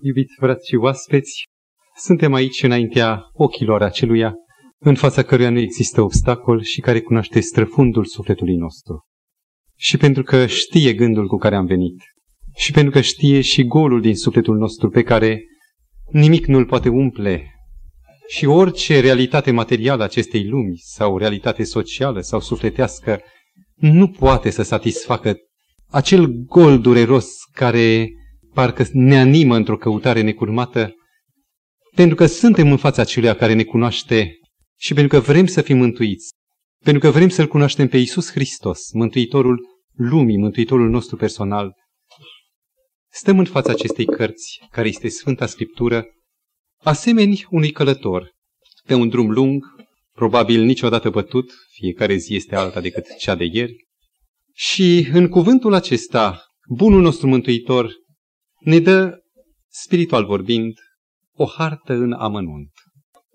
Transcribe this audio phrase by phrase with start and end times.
[0.00, 1.42] Iubiți frați și oaspeți,
[1.96, 4.34] suntem aici înaintea ochilor aceluia
[4.78, 9.04] în fața căruia nu există obstacol și care cunoaște străfundul sufletului nostru.
[9.78, 12.02] Și pentru că știe gândul cu care am venit,
[12.56, 15.42] și pentru că știe și golul din sufletul nostru pe care
[16.10, 17.50] nimic nu-l poate umple,
[18.28, 23.20] și orice realitate materială acestei lumi, sau realitate socială sau sufletească,
[23.74, 25.36] nu poate să satisfacă
[25.88, 28.08] acel gol dureros care
[28.56, 30.94] parcă ne animă într-o căutare necurmată,
[31.94, 34.38] pentru că suntem în fața acelui care ne cunoaște
[34.78, 36.28] și pentru că vrem să fim mântuiți,
[36.84, 39.58] pentru că vrem să-L cunoaștem pe Iisus Hristos, Mântuitorul
[39.92, 41.72] lumii, Mântuitorul nostru personal,
[43.12, 46.04] stăm în fața acestei cărți, care este Sfânta Scriptură,
[46.82, 48.32] asemeni unui călător,
[48.86, 49.64] pe un drum lung,
[50.12, 53.86] probabil niciodată bătut, fiecare zi este alta decât cea de ieri,
[54.54, 58.04] și în cuvântul acesta, bunul nostru Mântuitor
[58.66, 59.18] ne dă,
[59.68, 60.74] spiritual vorbind,
[61.32, 62.70] o hartă în amănunt.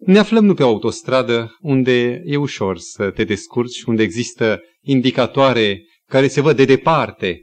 [0.06, 5.82] Ne aflăm nu pe o autostradă unde e ușor să te descurci, unde există indicatoare
[6.06, 7.42] care se văd de departe.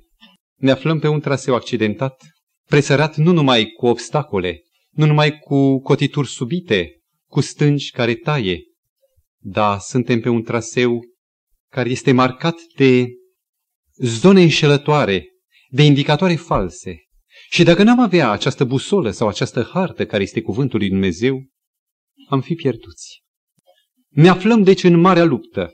[0.57, 2.23] Ne aflăm pe un traseu accidentat,
[2.67, 8.61] presărat nu numai cu obstacole, nu numai cu cotituri subite, cu stânci care taie,
[9.39, 11.01] dar suntem pe un traseu
[11.71, 13.07] care este marcat de
[13.97, 15.27] zone înșelătoare,
[15.69, 17.03] de indicatoare false.
[17.51, 21.47] Și dacă n-am avea această busolă sau această hartă care este cuvântul lui Dumnezeu,
[22.29, 23.23] am fi pierduți.
[24.09, 25.73] Ne aflăm deci în marea luptă.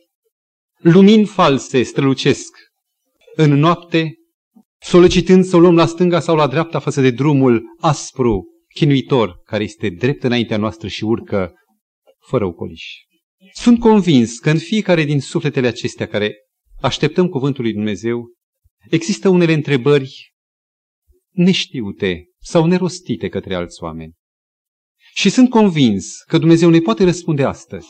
[0.79, 2.57] Lumini false strălucesc
[3.37, 4.15] în noapte,
[4.79, 8.45] solicitând să o luăm la stânga sau la dreapta față de drumul aspru,
[8.75, 11.53] chinuitor, care este drept înaintea noastră și urcă
[12.27, 12.85] fără ocoliș.
[13.53, 16.35] Sunt convins că în fiecare din sufletele acestea care
[16.81, 18.33] așteptăm cuvântul lui Dumnezeu,
[18.91, 20.34] există unele întrebări
[21.35, 24.13] neștiute sau nerostite către alți oameni.
[25.15, 27.89] Și sunt convins că Dumnezeu ne poate răspunde astăzi.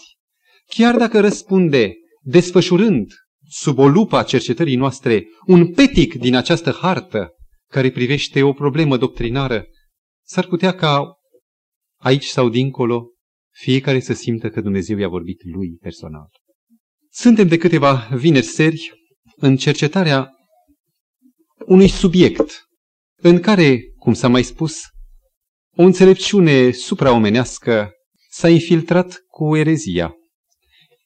[0.67, 3.13] Chiar dacă răspunde desfășurând
[3.49, 7.29] sub o lupă a cercetării noastre un petic din această hartă
[7.71, 9.65] care privește o problemă doctrinară,
[10.27, 11.13] s-ar putea ca
[12.01, 13.09] aici sau dincolo
[13.55, 16.29] fiecare să simtă că Dumnezeu i-a vorbit lui personal.
[17.11, 18.93] Suntem de câteva vineri seri
[19.37, 20.31] în cercetarea
[21.67, 22.64] unui subiect
[23.27, 24.81] în care, cum s-a mai spus,
[25.77, 27.91] o înțelepciune supraomenească
[28.31, 30.15] s-a infiltrat cu erezia.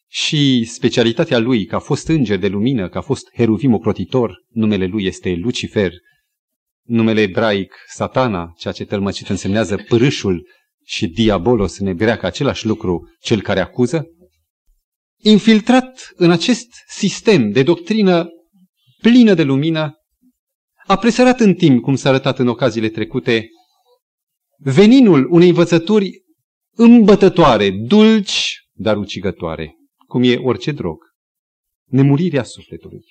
[0.09, 4.87] Și specialitatea lui, că a fost înger de lumină, că a fost heruvim ocrotitor, numele
[4.87, 5.93] lui este Lucifer,
[6.83, 10.49] numele ebraic satana, ceea ce tălmăcit însemnează pârâșul
[10.85, 14.07] și diabolos în ebreacă același lucru, cel care acuză,
[15.23, 18.29] infiltrat în acest sistem de doctrină
[19.01, 19.98] plină de lumină,
[20.89, 23.49] a presărat în timp, cum s-a arătat în ocaziile trecute,
[24.59, 26.25] veninul unei învățături
[26.77, 29.75] îmbătătoare, dulci, dar ucigătoare,
[30.07, 30.97] cum e orice drog.
[31.85, 33.05] Nemurirea sufletului.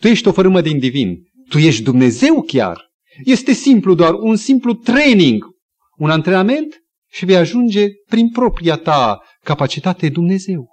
[0.00, 1.18] Tu ești o fărâmă din divin.
[1.48, 2.90] Tu ești Dumnezeu chiar.
[3.24, 5.44] Este simplu, doar un simplu training,
[5.96, 10.68] un antrenament și vei ajunge prin propria ta capacitate Dumnezeu.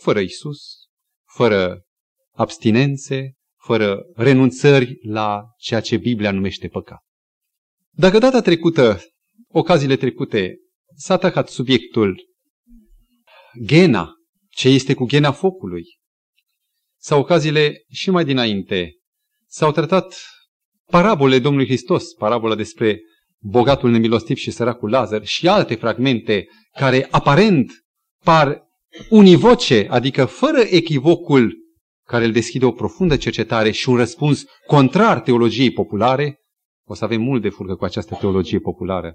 [0.00, 0.58] Fără Isus,
[1.34, 1.82] fără
[2.32, 3.37] abstinențe,
[3.68, 7.04] fără renunțări la ceea ce Biblia numește păcat.
[7.90, 9.00] Dacă data trecută,
[9.48, 10.56] ocaziile trecute,
[10.96, 12.28] s-a atacat subiectul
[13.64, 14.10] gena,
[14.50, 15.84] ce este cu gena focului,
[17.00, 18.92] sau ocaziile și mai dinainte,
[19.46, 20.14] s-au tratat
[20.84, 23.00] parabole Domnului Hristos, parabola despre
[23.38, 27.72] bogatul nemilostiv și săracul Lazar și alte fragmente care aparent
[28.24, 28.62] par
[29.10, 31.66] univoce, adică fără echivocul
[32.08, 36.36] care îl deschide o profundă cercetare și un răspuns contrar teologiei populare,
[36.86, 39.14] o să avem mult de furcă cu această teologie populară,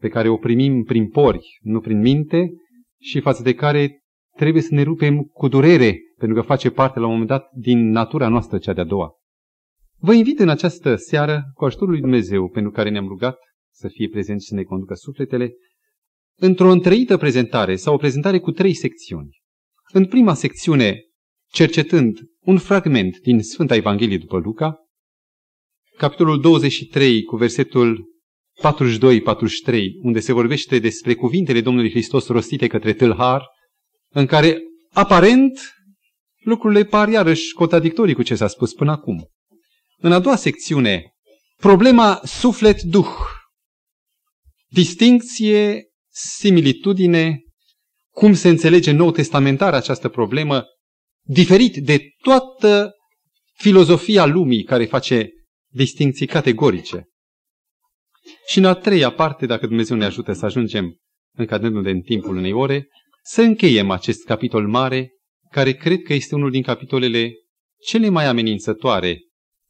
[0.00, 2.50] pe care o primim prin pori, nu prin minte,
[3.00, 4.02] și față de care
[4.36, 7.90] trebuie să ne rupem cu durere, pentru că face parte la un moment dat din
[7.90, 9.12] natura noastră cea de-a doua.
[10.00, 13.38] Vă invit în această seară, cu ajutorul lui Dumnezeu, pentru care ne-am rugat
[13.74, 15.52] să fie prezent și să ne conducă sufletele,
[16.38, 19.36] într-o întreită prezentare sau o prezentare cu trei secțiuni.
[19.92, 21.07] În prima secțiune,
[21.52, 24.76] cercetând un fragment din Sfânta Evanghelie după Luca,
[25.96, 28.08] capitolul 23 cu versetul
[29.68, 33.46] 42-43, unde se vorbește despre cuvintele Domnului Hristos rostite către tâlhar,
[34.08, 34.58] în care
[34.92, 35.58] aparent
[36.38, 39.28] lucrurile par iarăși contradictorii cu ce s-a spus până acum.
[39.96, 41.12] În a doua secțiune,
[41.56, 43.16] problema suflet-duh.
[44.66, 47.42] Distincție, similitudine,
[48.10, 50.64] cum se înțelege nou testamentar această problemă,
[51.30, 52.92] diferit de toată
[53.54, 55.30] filozofia lumii care face
[55.72, 57.04] distinții categorice.
[58.46, 60.96] Și în a treia parte, dacă Dumnezeu ne ajută să ajungem
[61.36, 62.88] încadrându-ne în timpul unei ore,
[63.22, 65.10] să încheiem acest capitol mare,
[65.50, 67.32] care cred că este unul din capitolele
[67.86, 69.18] cele mai amenințătoare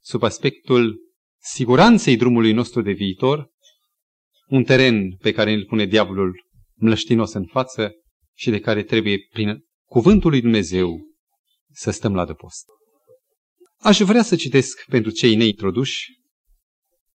[0.02, 0.96] sub aspectul
[1.40, 3.50] siguranței drumului nostru de viitor,
[4.46, 7.92] un teren pe care îl pune diavolul mlăștinos în față
[8.36, 11.07] și de care trebuie, prin cuvântul lui Dumnezeu,
[11.78, 12.64] să stăm la dăpost.
[13.76, 16.20] Aș vrea să citesc pentru cei neintroduși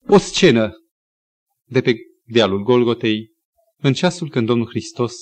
[0.08, 0.72] o scenă
[1.66, 3.32] de pe dealul Golgotei,
[3.78, 5.14] în ceasul când Domnul Hristos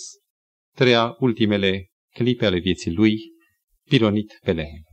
[0.76, 3.18] trăia ultimele clipe ale vieții lui,
[3.90, 4.84] pironit pe lemn.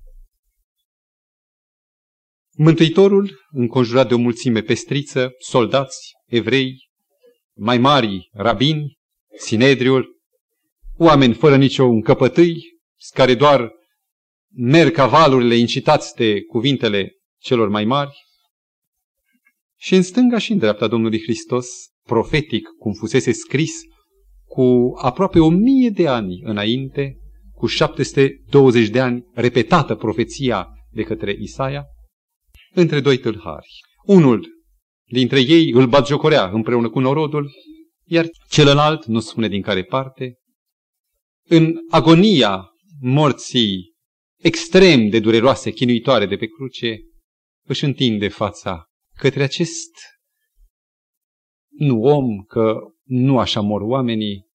[2.56, 6.88] Mântuitorul, înconjurat de o mulțime pestriță, soldați, evrei,
[7.56, 8.96] mai mari, rabini,
[9.38, 10.20] Sinedriul,
[10.96, 12.80] oameni fără nicio încăpătâi,
[13.14, 13.77] care doar
[14.54, 18.26] merg ca valurile incitați de cuvintele celor mai mari.
[19.76, 21.66] Și în stânga și în dreapta Domnului Hristos,
[22.02, 23.72] profetic, cum fusese scris,
[24.44, 27.16] cu aproape o mie de ani înainte,
[27.52, 31.84] cu 720 de ani repetată profeția de către Isaia,
[32.72, 33.68] între doi tâlhari.
[34.04, 34.48] Unul
[35.10, 37.50] dintre ei îl batjocorea împreună cu norodul,
[38.04, 40.34] iar celălalt nu spune din care parte.
[41.48, 42.68] În agonia
[43.00, 43.96] morții
[44.42, 47.00] extrem de dureroase, chinuitoare de pe cruce,
[47.66, 48.84] își întinde fața
[49.16, 49.90] către acest
[51.68, 54.46] nu om, că nu așa mor oamenii,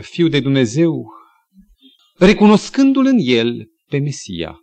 [0.00, 1.06] fiu de Dumnezeu,
[2.18, 4.58] recunoscându-l în el pe Mesia.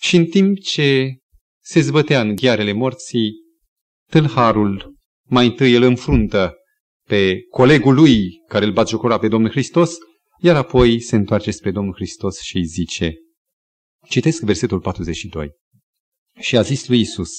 [0.00, 1.18] Și în timp ce
[1.60, 3.32] se zbătea în ghearele morții,
[4.10, 4.94] tâlharul
[5.28, 6.54] mai întâi îl înfruntă
[7.06, 9.96] pe colegul lui care îl batjocora pe Domnul Hristos,
[10.38, 13.14] iar apoi se întoarce spre Domnul Hristos și îi zice,
[14.08, 15.50] citesc versetul 42,
[16.40, 17.30] și a zis lui Isus,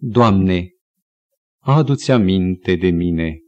[0.00, 0.70] Doamne,
[1.58, 3.38] adu-ți aminte de mine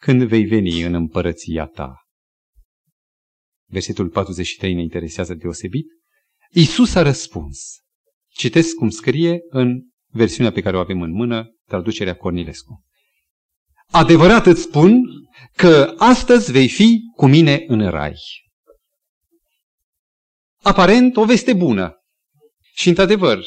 [0.00, 1.96] când vei veni în împărăția ta.
[3.70, 5.86] Versetul 43 ne interesează deosebit.
[6.50, 7.80] Isus a răspuns.
[8.28, 12.87] Citesc cum scrie în versiunea pe care o avem în mână, traducerea Cornilescu.
[13.92, 15.02] Adevărat îți spun
[15.56, 18.14] că astăzi vei fi cu mine în rai.
[20.62, 21.92] Aparent o veste bună.
[22.74, 23.44] Și într-adevăr,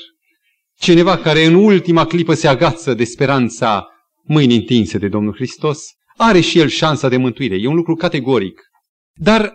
[0.78, 3.88] cineva care în ultima clipă se agață de speranța
[4.24, 7.56] mâinii întinse de Domnul Hristos, are și el șansa de mântuire.
[7.56, 8.62] E un lucru categoric.
[9.14, 9.54] Dar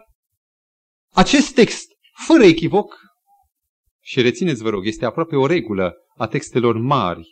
[1.12, 1.86] acest text,
[2.26, 2.94] fără echivoc,
[4.02, 7.28] și rețineți, vă rog, este aproape o regulă a textelor mari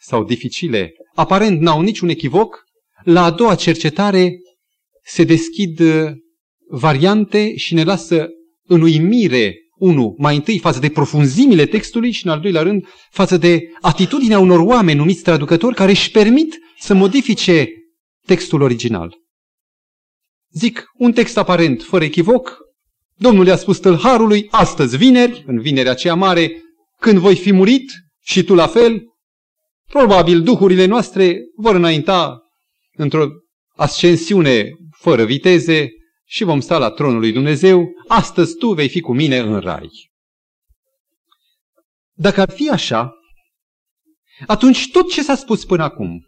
[0.00, 2.64] sau dificile, aparent n-au niciun echivoc,
[3.08, 4.40] la a doua cercetare
[5.04, 6.10] se deschid uh,
[6.70, 8.28] variante și ne lasă
[8.66, 13.36] în uimire, unu, mai întâi față de profunzimile textului și în al doilea rând față
[13.36, 17.68] de atitudinea unor oameni numiți traducători care își permit să modifice
[18.26, 19.16] textul original.
[20.52, 22.58] Zic, un text aparent, fără echivoc,
[23.16, 26.62] Domnul i-a spus tâlharului, astăzi vineri, în vinerea aceea mare,
[27.00, 29.02] când voi fi murit și tu la fel,
[29.86, 32.47] probabil duhurile noastre vor înainta
[32.98, 33.26] într-o
[33.76, 35.88] ascensiune fără viteze
[36.24, 39.90] și vom sta la tronul lui Dumnezeu, astăzi tu vei fi cu mine în rai.
[42.16, 43.12] Dacă ar fi așa,
[44.46, 46.20] atunci tot ce s-a spus până acum,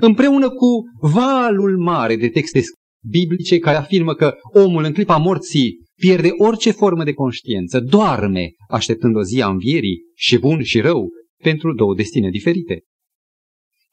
[0.00, 2.60] împreună cu valul mare de texte
[3.08, 9.16] biblice care afirmă că omul în clipa morții pierde orice formă de conștiință, doarme așteptând
[9.16, 11.08] o zi a învierii și bun și rău
[11.42, 12.82] pentru două destine diferite.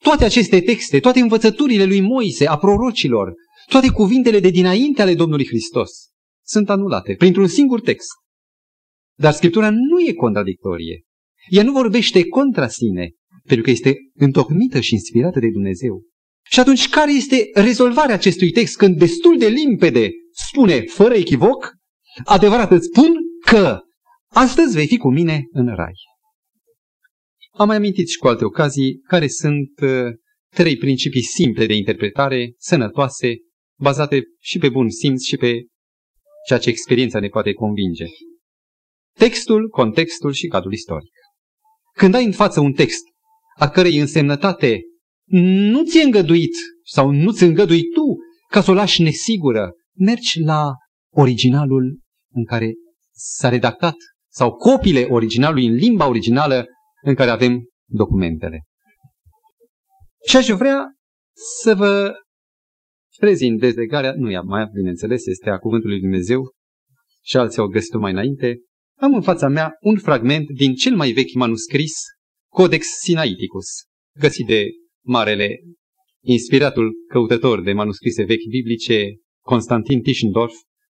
[0.04, 3.34] Toate aceste texte, toate învățăturile lui Moise, a prorocilor,
[3.70, 5.90] toate cuvintele de dinainte ale Domnului Hristos
[6.46, 8.12] sunt anulate printr-un singur text.
[9.18, 11.02] Dar Scriptura nu e contradictorie.
[11.50, 13.10] Ea nu vorbește contra sine,
[13.44, 16.02] pentru că este întocmită și inspirată de Dumnezeu.
[16.50, 21.74] Și atunci, care este rezolvarea acestui text când destul de limpede spune, fără echivoc,
[22.26, 23.14] adevărat îți spun
[23.46, 23.80] că
[24.34, 25.94] astăzi vei fi cu mine în rai.
[27.58, 30.14] Am mai amintit și cu alte ocazii care sunt uh,
[30.54, 33.36] trei principii simple de interpretare, sănătoase,
[33.80, 35.66] bazate și pe bun simț și pe
[36.48, 38.06] ceea ce experiența ne poate convinge.
[39.20, 41.12] Textul, contextul și cadrul istoric.
[41.94, 43.04] Când ai în față un text
[43.58, 44.82] a cărei însemnătate
[45.72, 48.18] nu ți-e îngăduit sau nu ți îngădui tu
[48.50, 50.72] ca să o lași nesigură, mergi la
[51.14, 52.00] originalul
[52.34, 52.74] în care
[53.14, 53.96] s-a redactat
[54.32, 56.66] sau copiile originalului în limba originală
[57.08, 58.64] în care avem documentele.
[60.28, 60.92] Și aș vrea
[61.62, 62.14] să vă
[63.20, 66.52] prezint dezlegarea, nu e mai, bineînțeles, este a Cuvântului Lui Dumnezeu
[67.24, 68.58] și alții au găsit-o mai înainte.
[69.00, 71.94] Am în fața mea un fragment din cel mai vechi manuscris,
[72.52, 73.66] Codex Sinaiticus,
[74.20, 74.66] găsit de
[75.06, 75.60] marele,
[76.24, 80.54] inspiratul căutător de manuscrise vechi biblice, Constantin Tischendorf,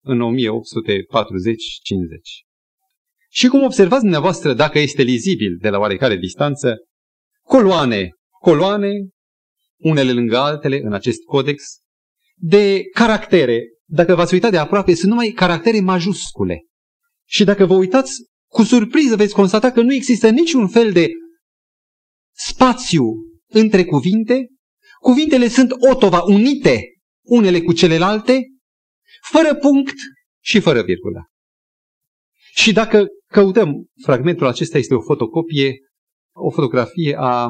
[0.04, 2.47] în 1840-50.
[3.38, 6.76] Și cum observați dumneavoastră, dacă este lizibil de la oarecare distanță,
[7.44, 8.90] coloane, coloane,
[9.78, 11.64] unele lângă altele în acest codex,
[12.36, 16.58] de caractere, dacă v-ați uitat de aproape, sunt numai caractere majuscule.
[17.28, 18.12] Și dacă vă uitați,
[18.48, 21.08] cu surpriză veți constata că nu există niciun fel de
[22.36, 23.04] spațiu
[23.48, 24.48] între cuvinte.
[25.00, 26.82] Cuvintele sunt otova, unite
[27.26, 28.42] unele cu celelalte,
[29.22, 29.96] fără punct
[30.44, 31.26] și fără virgulă.
[32.54, 35.78] Și dacă căutăm, fragmentul acesta este o fotocopie,
[36.36, 37.50] o fotografie a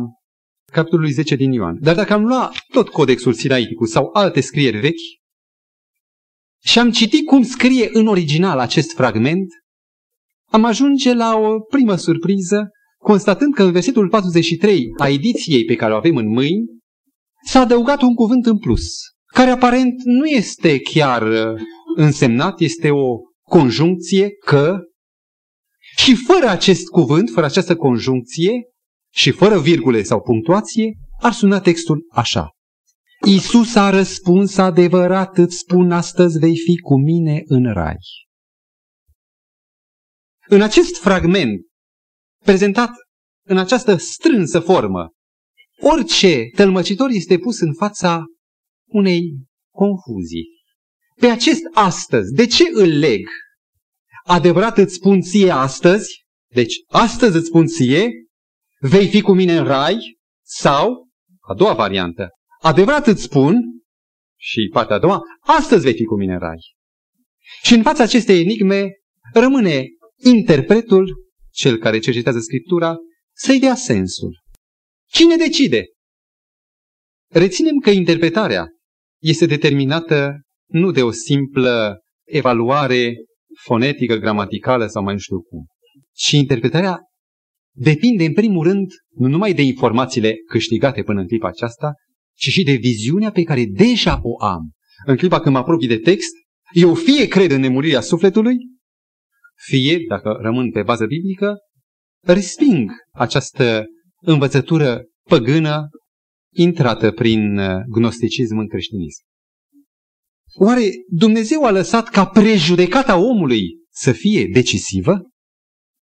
[0.71, 1.77] capitolului 10 din Ioan.
[1.81, 5.17] Dar dacă am luat tot codexul sinaiticus sau alte scrieri vechi
[6.63, 9.47] și am citit cum scrie în original acest fragment,
[10.49, 15.93] am ajunge la o primă surpriză, constatând că în versetul 43 a ediției pe care
[15.93, 16.65] o avem în mâini,
[17.45, 18.83] s-a adăugat un cuvânt în plus,
[19.33, 21.61] care aparent nu este chiar uh,
[21.95, 24.79] însemnat, este o conjuncție că
[25.97, 28.51] și fără acest cuvânt, fără această conjuncție
[29.13, 32.49] și fără virgule sau punctuație, ar suna textul așa.
[33.25, 37.97] Iisus a răspuns adevărat, îți spun astăzi vei fi cu mine în rai.
[40.47, 41.65] În acest fragment,
[42.43, 42.91] prezentat
[43.47, 45.11] în această strânsă formă,
[45.81, 48.23] orice tălmăcitor este pus în fața
[48.85, 49.21] unei
[49.73, 50.45] confuzii.
[51.15, 53.27] Pe acest astăzi, de ce îl leg?
[54.27, 58.11] Adevărat îți spun ție astăzi, deci astăzi îți spun ție,
[58.79, 59.97] vei fi cu mine în rai,
[60.45, 61.07] sau,
[61.39, 62.29] a doua variantă,
[62.61, 63.55] adevărat îți spun,
[64.39, 66.75] și partea a doua, astăzi vei fi cu mine în rai.
[67.63, 68.89] Și în fața acestei enigme
[69.33, 71.15] rămâne interpretul,
[71.51, 72.95] cel care cercetează Scriptura,
[73.35, 74.43] să-i dea sensul.
[75.09, 75.85] Cine decide?
[77.31, 78.65] Reținem că interpretarea
[79.21, 83.13] este determinată nu de o simplă evaluare
[83.63, 85.65] fonetică, gramaticală sau mai nu știu cum,
[86.13, 86.99] ci interpretarea
[87.75, 91.91] depinde în primul rând nu numai de informațiile câștigate până în clipa aceasta,
[92.37, 94.71] ci și de viziunea pe care deja o am.
[95.05, 96.31] În clipa când mă apropii de text,
[96.73, 98.55] eu fie cred în nemurirea sufletului,
[99.55, 101.55] fie, dacă rămân pe bază biblică,
[102.23, 103.85] resping această
[104.21, 105.89] învățătură păgână
[106.53, 109.23] intrată prin uh, gnosticism în creștinism.
[110.59, 115.21] Oare Dumnezeu a lăsat ca prejudecata omului să fie decisivă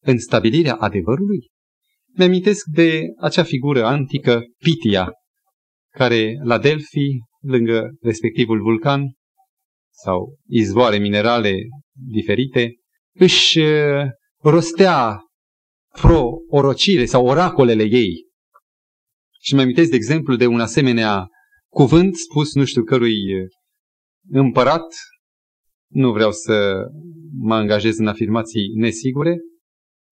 [0.04, 1.50] în stabilirea adevărului?
[2.18, 5.12] Mi-amintesc de acea figură antică, Pitia,
[5.92, 9.02] care la Delphi, lângă respectivul vulcan
[9.94, 11.58] sau izvoare minerale
[11.92, 12.74] diferite,
[13.14, 14.08] își uh,
[14.42, 15.20] rostea
[16.02, 18.26] pro-orocire sau oracolele ei.
[19.42, 21.28] Și mă amintesc, de exemplu, de un asemenea
[21.70, 23.18] cuvânt spus nu știu cărui
[24.30, 24.86] împărat,
[25.92, 26.76] nu vreau să
[27.40, 29.38] mă angajez în afirmații nesigure,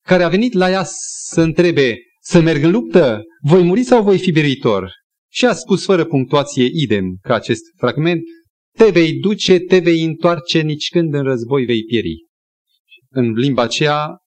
[0.05, 0.83] care a venit la ea
[1.29, 4.91] să întrebe, să merg în luptă, voi muri sau voi fi biritor?
[5.31, 8.21] Și a spus fără punctuație idem ca acest fragment,
[8.77, 12.25] te vei duce, te vei întoarce, nici când în război vei pieri.
[13.09, 14.17] În limba aceea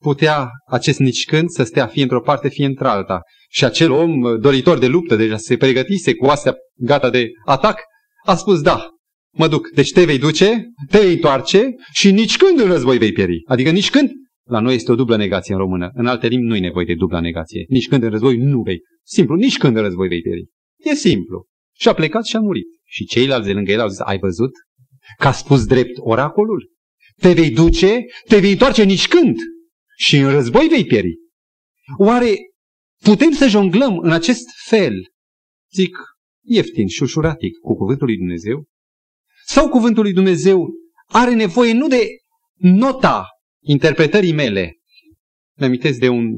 [0.00, 3.20] putea acest nici când să stea fie într-o parte, fie într-alta.
[3.50, 7.80] Și acel om uh, doritor de luptă, deja se pregătise cu astea gata de atac,
[8.24, 8.88] a spus da,
[9.32, 9.68] mă duc.
[9.68, 13.42] Deci te vei duce, te vei întoarce și nici când în război vei pieri.
[13.46, 14.10] Adică nici când.
[14.48, 15.90] La noi este o dublă negație în română.
[15.94, 17.64] În alte limbi nu e nevoie de dubla negație.
[17.68, 18.80] Nici când în război nu vei.
[19.04, 20.46] Simplu, nici când în război vei pieri.
[20.76, 21.46] E simplu.
[21.76, 22.66] Și a plecat și a murit.
[22.84, 24.50] Și ceilalți de lângă el au zis, ai văzut?
[25.18, 26.70] Că a spus drept oracolul?
[27.20, 29.36] Te vei duce, te vei întoarce nici când
[29.96, 31.14] și în război vei pieri.
[31.98, 32.34] Oare
[33.02, 34.94] putem să jonglăm în acest fel,
[35.72, 35.96] zic,
[36.44, 38.64] ieftin și ușuratic, cu cuvântul lui Dumnezeu?
[39.50, 40.68] Sau cuvântul lui Dumnezeu
[41.06, 42.06] are nevoie nu de
[42.54, 43.26] nota
[43.64, 44.72] interpretării mele?
[45.58, 46.30] Mă amintesc de un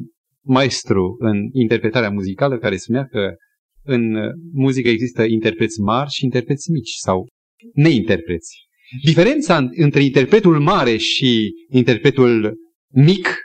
[0.44, 3.34] maestru în interpretarea muzicală care spunea că
[3.82, 4.16] în
[4.52, 7.26] muzică există interpreți mari și interpreți mici sau
[7.74, 8.56] neinterpreți.
[9.04, 12.56] Diferența între interpretul mare și interpretul
[12.88, 13.38] mic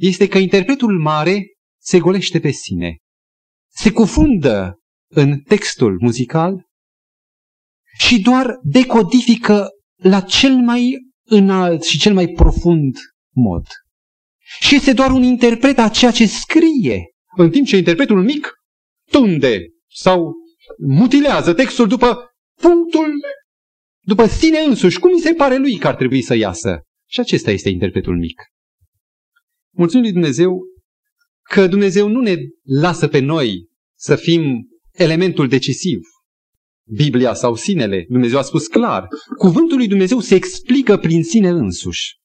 [0.00, 1.42] este că interpretul mare
[1.80, 2.96] se golește pe sine,
[3.70, 6.70] se cufundă în textul muzical
[8.06, 12.96] și doar decodifică la cel mai înalt și cel mai profund
[13.34, 13.66] mod.
[14.60, 17.04] Și este doar un interpret a ceea ce scrie,
[17.36, 18.52] în timp ce interpretul mic
[19.10, 20.32] tunde sau
[20.78, 22.18] mutilează textul după
[22.60, 23.10] punctul,
[24.00, 26.80] după sine însuși, cum îi se pare lui că ar trebui să iasă.
[27.08, 28.42] Și acesta este interpretul mic.
[29.76, 30.60] Mulțumim lui Dumnezeu
[31.42, 33.68] că Dumnezeu nu ne lasă pe noi
[33.98, 35.98] să fim elementul decisiv.
[36.88, 39.08] Biblia sau sinele, Dumnezeu a spus clar,
[39.38, 42.16] cuvântul lui Dumnezeu se explică prin sine însuși.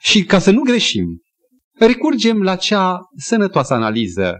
[0.00, 1.22] Și ca să nu greșim,
[1.72, 4.34] recurgem la cea sănătoasă analiză,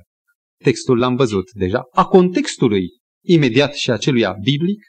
[0.62, 2.88] textul l-am văzut deja, a contextului
[3.24, 4.84] imediat și aceluia biblic,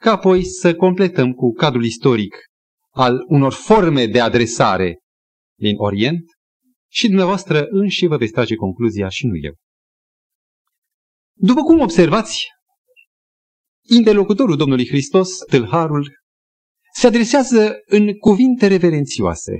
[0.00, 2.36] ca apoi să completăm cu cadrul istoric
[2.90, 4.98] al unor forme de adresare
[5.58, 6.24] din Orient
[6.90, 9.54] și dumneavoastră înși vă veți trage concluzia și nu eu.
[11.36, 12.46] După cum observați,
[13.88, 16.12] interlocutorul Domnului Hristos, tâlharul,
[16.94, 19.52] se adresează în cuvinte reverențioase.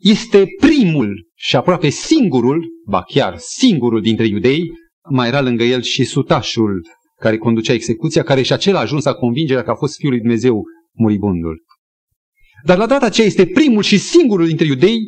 [0.00, 4.72] Este primul și aproape singurul, ba chiar singurul dintre iudei,
[5.10, 6.86] mai era lângă el și sutașul
[7.20, 10.20] care conducea execuția, care și acela a ajuns la convingerea că a fost Fiul lui
[10.20, 10.62] Dumnezeu
[10.92, 11.64] muribundul.
[12.64, 14.98] Dar la data aceea este primul și singurul dintre iudei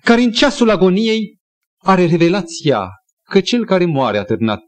[0.00, 1.38] care în ceasul agoniei
[1.78, 2.88] are revelația
[3.30, 4.62] că cel care moare atârnat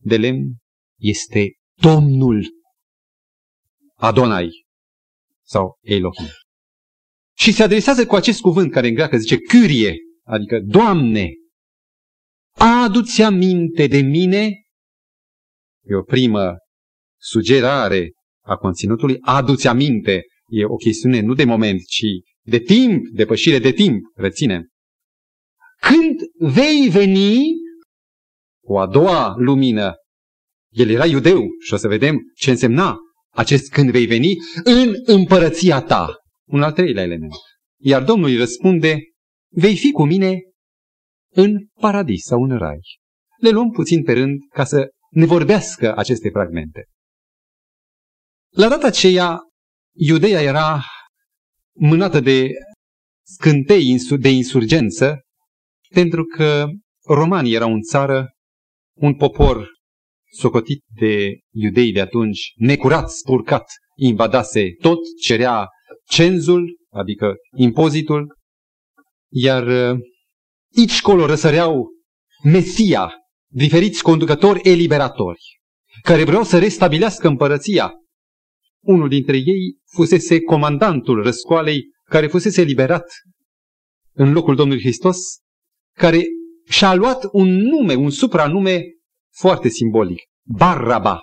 [0.00, 0.54] de lemn
[0.98, 1.50] este
[1.82, 2.46] Domnul.
[3.94, 4.50] Adonai.
[5.42, 6.26] Sau Elohim.
[7.36, 11.30] Și se adresează cu acest cuvânt care în greacă zice Kyrie, adică Doamne,
[12.52, 14.50] adu-ți aminte de mine,
[15.84, 16.56] e o primă
[17.20, 18.10] sugerare
[18.44, 22.04] a conținutului, adu-ți aminte, e o chestiune nu de moment, ci
[22.42, 24.66] de timp, depășire de timp, reține.
[25.80, 26.18] Când
[26.52, 27.42] vei veni?
[28.64, 29.94] Cu a doua lumină,
[30.72, 32.96] el era iudeu și o să vedem ce însemna
[33.30, 36.16] acest când vei veni în împărăția ta.
[36.48, 37.32] Un al treilea element.
[37.80, 38.98] Iar Domnul îi răspunde,
[39.54, 40.38] vei fi cu mine
[41.34, 42.80] în paradis sau în rai.
[43.40, 46.84] Le luăm puțin pe rând ca să ne vorbească aceste fragmente.
[48.50, 49.38] La data aceea,
[49.94, 50.84] Iudeea era
[51.74, 52.50] mânată de
[53.22, 55.20] scântei de insurgență,
[55.88, 56.66] pentru că
[57.06, 58.30] romanii erau în țară
[58.96, 59.68] un popor
[60.32, 63.64] socotit de iudei de atunci, necurat, spurcat,
[63.96, 65.68] invadase tot, cerea
[66.08, 68.36] cenzul, adică impozitul,
[69.30, 70.00] iar uh,
[70.76, 71.90] aici colo răsăreau
[72.44, 73.12] Mesia,
[73.52, 75.40] diferiți conducători eliberatori,
[76.02, 77.92] care vreau să restabilească împărăția.
[78.84, 83.04] Unul dintre ei fusese comandantul răscoalei care fusese eliberat
[84.12, 85.18] în locul Domnului Hristos,
[85.96, 86.24] care
[86.68, 88.82] și-a luat un nume, un supranume
[89.34, 91.20] foarte simbolic, Barraba,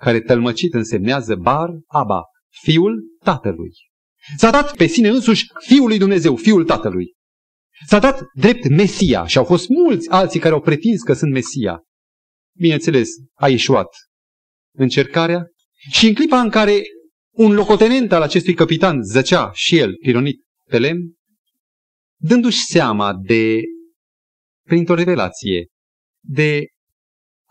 [0.00, 2.22] care tălmăcit însemnează Bar-Aba,
[2.62, 3.72] fiul tatălui.
[4.36, 7.12] S-a dat pe sine însuși Fiul lui Dumnezeu, Fiul Tatălui.
[7.86, 11.82] S-a dat drept Mesia și au fost mulți alții care au pretins că sunt Mesia.
[12.56, 13.88] Bineînțeles, a ieșuat
[14.76, 15.46] încercarea
[15.90, 16.82] și în clipa în care
[17.30, 21.12] un locotenent al acestui capitan zăcea și el pironit pe lemn,
[22.20, 23.60] dându-și seama de,
[24.66, 25.66] printr-o revelație,
[26.26, 26.66] de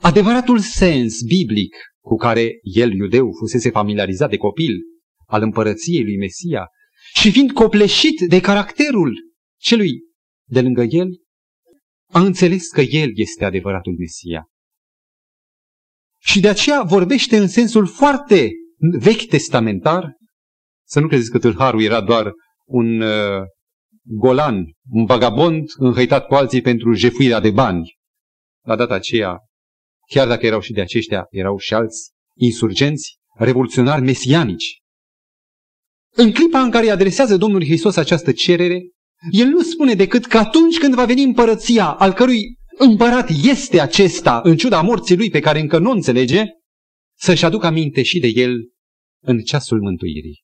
[0.04, 4.80] adevăratul sens biblic cu care el, iudeu, fusese familiarizat de copil,
[5.26, 6.68] al împărăției lui Mesia
[7.14, 9.16] și fiind copleșit de caracterul
[9.60, 10.02] celui
[10.50, 11.08] de lângă el,
[12.12, 14.46] a înțeles că el este adevăratul Mesia.
[16.20, 18.52] Și de aceea vorbește în sensul foarte
[19.00, 20.16] vechi testamentar,
[20.88, 22.32] să nu credeți că tâlharul era doar
[22.66, 23.42] un uh,
[24.04, 27.96] golan, un vagabond înhăitat cu alții pentru jefuirea de bani.
[28.66, 29.38] La data aceea,
[30.08, 34.82] chiar dacă erau și de aceștia, erau și alți insurgenți, revoluționari mesianici.
[36.16, 38.82] În clipa în care îi adresează Domnul Hristos această cerere,
[39.32, 44.42] el nu spune decât că atunci când va veni împărăția, al cărui împărat este acesta,
[44.44, 46.44] în ciuda morții lui pe care încă nu înțelege,
[47.18, 48.54] să-și aducă aminte și de el
[49.24, 50.44] în ceasul mântuirii.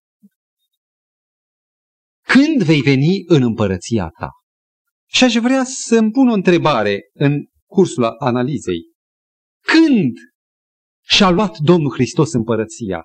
[2.26, 4.30] Când vei veni în împărăția ta?
[5.08, 8.82] Și aș vrea să-mi pun o întrebare în cursul analizei.
[9.72, 10.14] Când
[11.06, 13.04] și-a luat Domnul Hristos împărăția?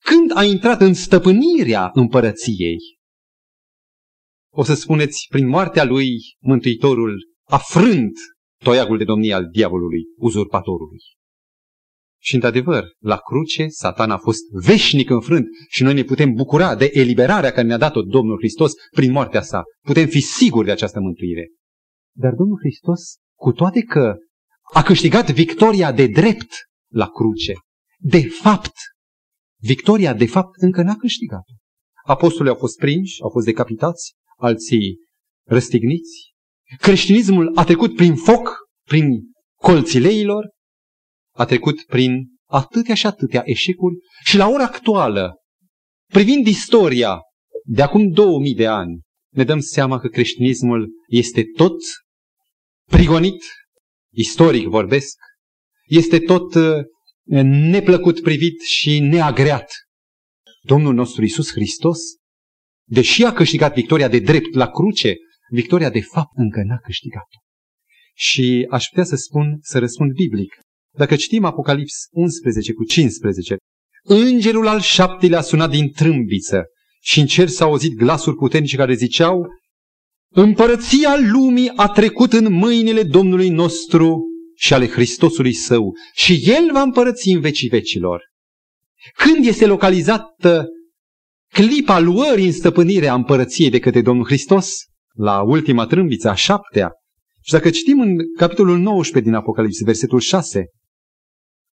[0.00, 2.78] Când a intrat în stăpânirea împărăției?
[4.54, 6.08] O să spuneți, prin moartea lui,
[6.40, 7.18] Mântuitorul
[7.48, 8.12] a frânt
[8.64, 10.98] toiagul de domnie al diavolului, uzurpatorului.
[12.20, 16.90] Și într-adevăr, la cruce, Satan a fost veșnic înfrânt și noi ne putem bucura de
[16.92, 19.62] eliberarea care ne-a dat-o Domnul Hristos prin moartea sa.
[19.86, 21.48] Putem fi siguri de această mântuire.
[22.16, 24.16] Dar Domnul Hristos, cu toate că
[24.72, 26.52] a câștigat victoria de drept
[26.92, 27.52] la cruce,
[27.98, 28.72] de fapt,
[29.60, 31.52] victoria de fapt încă n-a câștigat-o.
[32.04, 34.96] Apostolii au fost prinși, au fost decapitați, alții
[35.46, 36.32] răstigniți.
[36.78, 38.56] Creștinismul a trecut prin foc,
[38.88, 39.20] prin
[39.60, 40.50] colțileilor,
[41.34, 45.34] a trecut prin atâtea și atâtea eșecuri și la ora actuală,
[46.12, 47.18] privind istoria
[47.64, 49.00] de acum 2000 de ani,
[49.34, 51.76] ne dăm seama că creștinismul este tot
[52.90, 53.42] prigonit,
[54.14, 55.16] istoric vorbesc,
[55.86, 56.84] este tot uh,
[57.44, 59.72] neplăcut privit și neagreat.
[60.62, 61.98] Domnul nostru Isus Hristos,
[62.84, 65.14] deși a câștigat victoria de drept la cruce,
[65.50, 67.38] victoria de fapt încă n-a câștigat-o.
[68.14, 70.54] Și aș putea să spun, să răspund biblic.
[70.94, 73.56] Dacă citim Apocalips 11 cu 15,
[74.04, 76.64] Îngerul al șaptelea a sunat din trâmbiță
[77.00, 79.46] și în cer s-au auzit glasuri puternice care ziceau
[80.34, 84.20] Împărăția lumii a trecut în mâinile Domnului nostru
[84.54, 88.22] și ale Hristosului său și El va împărăți în vecii vecilor.
[89.16, 90.68] Când este localizată
[91.48, 94.74] clipa luării în stăpânire a împărăției de către Domnul Hristos?
[95.14, 96.92] La ultima trâmbiță, a șaptea.
[97.40, 100.64] Și dacă citim în capitolul 19 din Apocalipsă, versetul 6,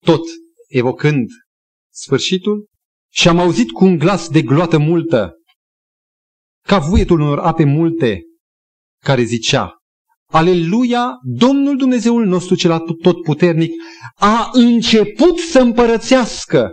[0.05, 0.23] tot
[0.69, 1.29] evocând
[1.93, 2.67] sfârșitul,
[3.13, 5.33] și am auzit cu un glas de gloată multă,
[6.67, 8.23] ca vuietul unor ape multe,
[9.07, 9.75] care zicea,
[10.29, 13.73] Aleluia, Domnul Dumnezeul nostru cel tot puternic
[14.15, 16.73] a început să împărățească,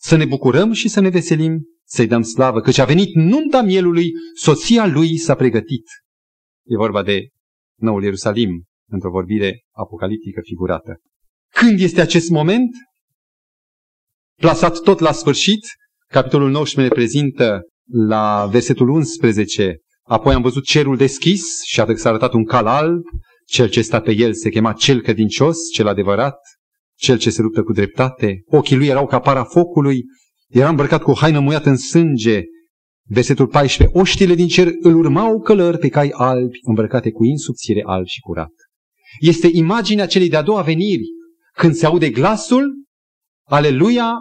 [0.00, 4.10] să ne bucurăm și să ne veselim, să-i dăm slavă, căci a venit nunta mielului,
[4.34, 5.84] soția lui s-a pregătit.
[6.66, 7.28] E vorba de
[7.78, 11.00] Noul Ierusalim, într-o vorbire apocaliptică figurată.
[11.52, 12.70] Când este acest moment?
[14.40, 15.66] Plasat tot la sfârșit,
[16.08, 19.76] capitolul 19 ne prezintă la versetul 11,
[20.12, 23.02] apoi am văzut cerul deschis și s-a arătat un cal alb,
[23.46, 26.38] cel ce sta pe el se chema cel credincios, cel adevărat,
[26.98, 30.02] cel ce se luptă cu dreptate, ochii lui erau ca para focului,
[30.48, 32.42] era îmbrăcat cu o haină muiată în sânge.
[33.08, 38.06] Versetul 14, oștile din cer îl urmau călări pe cai albi, îmbrăcate cu insubțire alb
[38.06, 38.52] și curat.
[39.20, 41.06] Este imaginea celei de-a doua veniri,
[41.54, 42.84] când se aude glasul,
[43.48, 44.12] Aleluia,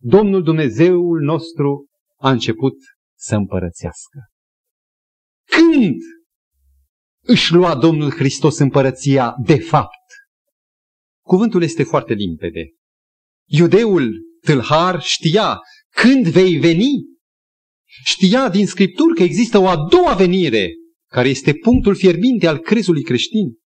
[0.00, 1.86] Domnul Dumnezeul nostru
[2.18, 2.74] a început
[3.18, 4.31] să împărățească.
[5.56, 5.96] Când
[7.24, 10.06] își lua Domnul Hristos împărăția de fapt?
[11.24, 12.70] Cuvântul este foarte limpede.
[13.48, 15.60] Iudeul tâlhar știa
[15.94, 16.90] când vei veni.
[18.04, 20.72] Știa din Scripturi că există o a doua venire,
[21.10, 23.58] care este punctul fierbinte al crezului creștin.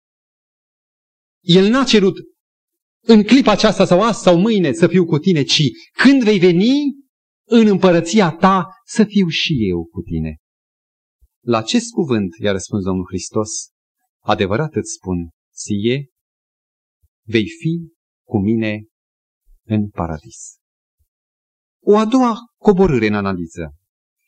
[1.41, 2.17] El n-a cerut
[3.05, 6.95] în clipa aceasta sau azi sau mâine să fiu cu tine, ci când vei veni
[7.49, 10.37] în împărăția ta să fiu și eu cu tine.
[11.47, 13.51] La acest cuvânt i-a răspuns Domnul Hristos,
[14.23, 16.11] adevărat îți spun, ție
[17.27, 17.93] vei fi
[18.27, 18.87] cu mine
[19.67, 20.57] în paradis.
[21.83, 23.75] O a doua coborâre în analiză.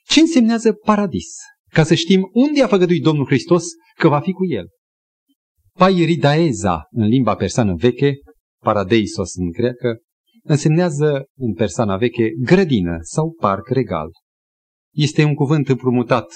[0.04, 1.34] Ce însemnează paradis?
[1.72, 3.64] Ca să știm unde a făgăduit Domnul Hristos
[3.96, 4.68] că va fi cu el.
[5.72, 8.14] Pairidaeza în limba persană veche
[8.62, 9.98] paradeisos în greacă,
[10.42, 14.10] însemnează în persana veche grădină sau parc regal.
[14.94, 16.26] Este un cuvânt împrumutat,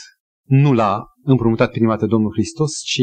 [0.49, 3.03] nu la împrumutat prima dată Domnul Hristos, ci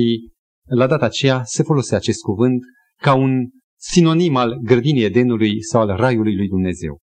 [0.67, 2.61] la data aceea se folosea acest cuvânt
[3.01, 3.49] ca un
[3.79, 6.99] sinonim al grădinii Edenului sau al raiului lui Dumnezeu.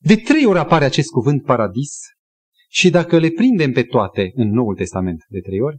[0.00, 1.98] De trei ori apare acest cuvânt paradis
[2.70, 5.78] și dacă le prindem pe toate în Noul Testament de trei ori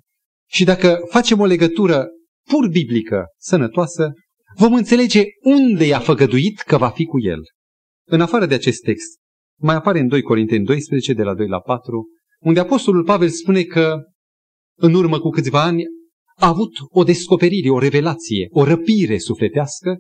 [0.50, 2.08] și dacă facem o legătură
[2.48, 4.14] pur biblică, sănătoasă,
[4.56, 7.40] vom înțelege unde i-a făgăduit că va fi cu el.
[8.08, 9.20] În afară de acest text,
[9.60, 12.08] mai apare în 2 Corinteni 12, de la 2 la 4,
[12.44, 13.96] unde Apostolul Pavel spune că
[14.78, 15.84] în urmă cu câțiva ani
[16.36, 19.98] a avut o descoperire, o revelație, o răpire sufletească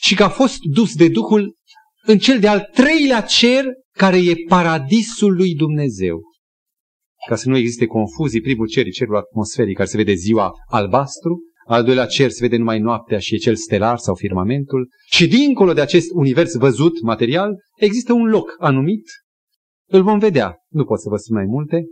[0.00, 1.54] și că a fost dus de Duhul
[2.02, 3.64] în cel de-al treilea cer
[3.96, 6.20] care e paradisul lui Dumnezeu.
[7.28, 11.38] Ca să nu existe confuzii, primul cer e cerul atmosferic care se vede ziua albastru,
[11.66, 14.88] al doilea cer se vede numai noaptea și e cel stelar sau firmamentul.
[15.10, 19.04] Și dincolo de acest univers văzut, material, există un loc anumit,
[19.90, 21.84] îl vom vedea, nu pot să vă spun mai multe,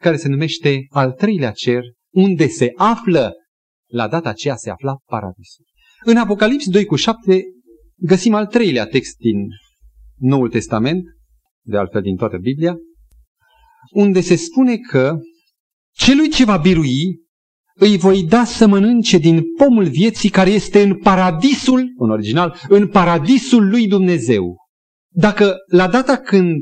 [0.00, 1.82] care se numește al treilea cer,
[2.14, 3.32] unde se află,
[3.90, 5.64] la data aceea se afla paradisul.
[6.04, 7.42] În Apocalips 2 cu 7
[7.96, 9.48] găsim al treilea text din
[10.18, 11.02] Noul Testament,
[11.64, 12.76] de altfel din toată Biblia,
[13.92, 15.18] unde se spune că
[15.94, 17.20] celui ce va birui
[17.74, 22.88] îi voi da să mănânce din pomul vieții care este în paradisul, în original, în
[22.88, 24.56] paradisul lui Dumnezeu.
[25.14, 26.60] Dacă la data când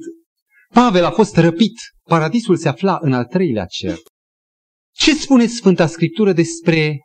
[0.75, 3.97] Pavel a fost răpit, paradisul se afla în al treilea cer.
[4.95, 6.99] Ce spune Sfânta Scriptură despre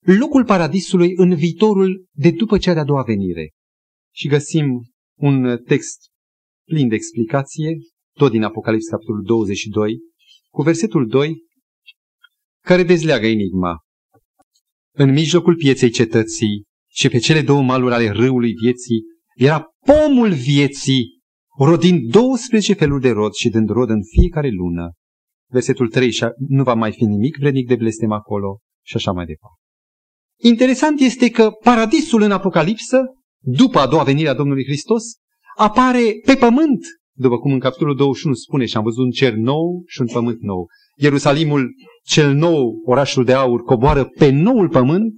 [0.00, 3.50] locul paradisului în viitorul de după cea de-a doua venire?
[4.14, 4.82] Și găsim
[5.18, 5.98] un text
[6.66, 7.76] plin de explicație,
[8.18, 9.98] tot din Apocalips, capitolul 22,
[10.50, 11.36] cu versetul 2,
[12.64, 13.76] care dezleagă enigma.
[14.94, 19.02] În mijlocul pieței cetății și pe cele două maluri ale râului vieții
[19.34, 21.21] era pomul vieții,
[21.58, 24.92] rodind 12 feluri de rod și dând rod în fiecare lună.
[25.50, 26.10] Versetul 3,
[26.48, 29.56] nu va mai fi nimic vrednic de blestem acolo și așa mai departe.
[30.40, 32.98] Interesant este că paradisul în Apocalipsă
[33.44, 35.02] după a doua venire a Domnului Hristos,
[35.56, 36.80] apare pe pământ,
[37.16, 40.40] după cum în capitolul 21 spune, și am văzut un cer nou și un pământ
[40.40, 40.66] nou.
[40.96, 41.70] Ierusalimul
[42.04, 45.12] cel nou, orașul de aur, coboară pe noul pământ,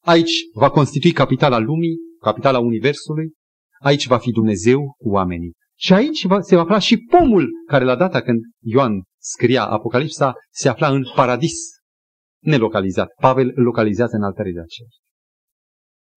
[0.00, 3.32] aici va constitui capitala lumii, capitala universului,
[3.80, 5.52] aici va fi Dumnezeu cu oamenii.
[5.84, 10.34] Și aici va, se va afla și pomul care la data când Ioan scria Apocalipsa
[10.50, 11.54] se afla în paradis,
[12.42, 13.08] nelocalizat.
[13.20, 14.88] Pavel îl localizează în altare de aceea.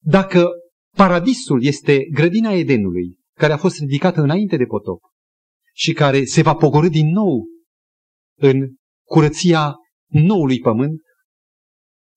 [0.03, 0.49] Dacă
[0.95, 4.99] paradisul este grădina Edenului, care a fost ridicată înainte de potop
[5.73, 7.45] și care se va pogorâ din nou
[8.39, 8.75] în
[9.07, 9.75] curăția
[10.07, 11.01] noului pământ,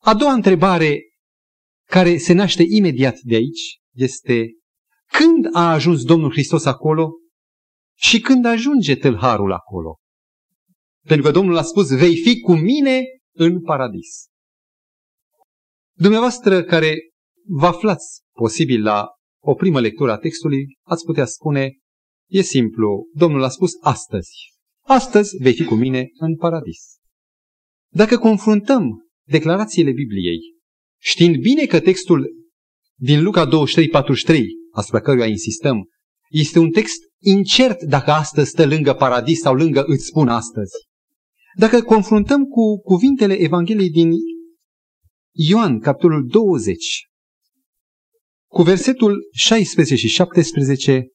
[0.02, 1.00] a doua întrebare
[1.88, 4.50] care se naște imediat de aici este
[5.06, 7.19] când a ajuns Domnul Hristos acolo
[8.00, 9.96] și când ajunge tâlharul acolo.
[11.06, 13.02] Pentru că Domnul a spus, vei fi cu mine
[13.34, 14.26] în paradis.
[15.96, 16.96] Dumneavoastră care
[17.46, 19.08] vă aflați posibil la
[19.42, 21.78] o primă lectură a textului, ați putea spune,
[22.28, 24.32] e simplu, Domnul a spus astăzi.
[24.86, 26.96] Astăzi vei fi cu mine în paradis.
[27.92, 30.38] Dacă confruntăm declarațiile Bibliei,
[31.00, 32.30] știind bine că textul
[32.98, 35.88] din Luca 23:43, asupra căruia insistăm,
[36.28, 40.72] este un text incert dacă astăzi stă lângă paradis sau lângă îți spun astăzi.
[41.54, 44.10] Dacă confruntăm cu cuvintele Evangheliei din
[45.32, 47.06] Ioan, capitolul 20,
[48.50, 51.06] cu versetul 16 și 17,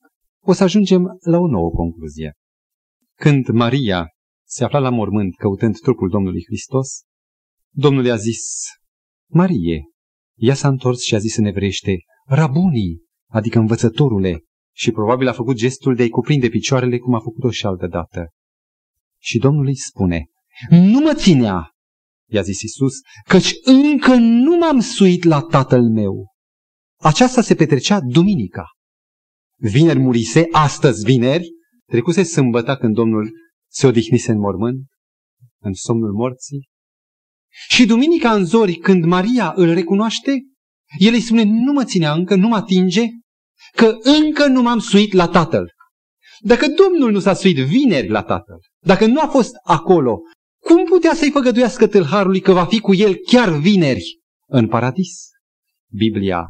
[0.44, 2.34] o să ajungem la o nouă concluzie.
[3.18, 4.08] Când Maria
[4.48, 7.02] se afla la mormânt căutând trupul Domnului Hristos,
[7.74, 8.64] Domnul i-a zis,
[9.30, 9.84] Marie,
[10.38, 14.40] ea s-a întors și a zis în evrește, Rabunii, adică învățătorule,
[14.76, 18.30] și probabil a făcut gestul de a-i cuprinde picioarele cum a făcut-o și altă dată.
[19.20, 20.26] Și Domnul îi spune,
[20.70, 21.72] nu mă ținea,
[22.30, 22.94] i-a zis Isus,
[23.28, 26.34] căci încă nu m-am suit la tatăl meu.
[27.00, 28.66] Aceasta se petrecea duminica.
[29.58, 31.48] Vineri murise, astăzi vineri,
[31.86, 33.32] trecuse sâmbăta când Domnul
[33.72, 34.86] se odihnise în mormânt,
[35.60, 36.70] în somnul morții.
[37.70, 40.32] Și duminica în zori, când Maria îl recunoaște,
[40.98, 43.08] el îi spune, nu mă ținea încă, nu mă atinge,
[43.76, 45.72] că încă nu m-am suit la Tatăl.
[46.40, 50.20] Dacă Domnul nu s-a suit vineri la Tatăl, dacă nu a fost acolo,
[50.60, 55.30] cum putea să-i făgăduiască tâlharului că va fi cu el chiar vineri în paradis?
[55.92, 56.46] Biblia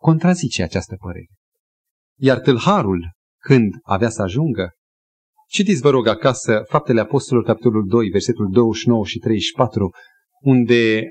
[0.00, 1.26] contrazice această părere.
[2.18, 3.10] Iar tâlharul,
[3.42, 4.70] când avea să ajungă,
[5.48, 9.90] citiți vă rog acasă Faptele Apostolilor, capitolul 2, versetul 29 și 34,
[10.40, 11.02] unde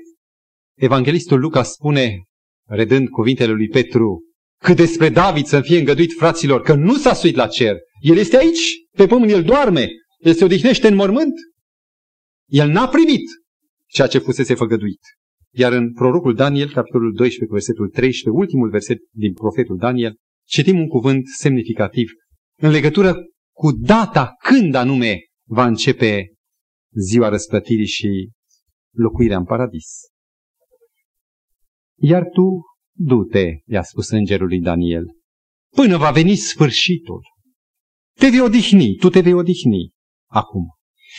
[0.74, 2.22] evanghelistul Luca spune,
[2.66, 4.27] redând cuvintele lui Petru,
[4.62, 7.76] cât despre David să fie îngăduit fraților că nu s-a suit la cer.
[8.00, 11.34] El este aici, pe pământ, el doarme, el se odihnește în mormânt.
[12.46, 13.22] El n-a primit
[13.86, 15.00] ceea ce fusese făgăduit.
[15.50, 20.16] Iar în prorocul Daniel, capitolul 12, versetul 13, ultimul verset din profetul Daniel,
[20.46, 22.10] citim un cuvânt semnificativ
[22.60, 23.14] în legătură
[23.52, 25.18] cu data când anume
[25.48, 26.32] va începe
[26.94, 28.30] ziua răsplătirii și
[28.96, 29.86] locuirea în paradis.
[32.00, 32.60] Iar tu,
[32.98, 35.04] du-te, i-a spus îngerul lui Daniel,
[35.74, 37.22] până va veni sfârșitul.
[38.14, 39.90] Te vei odihni, tu te vei odihni
[40.26, 40.66] acum.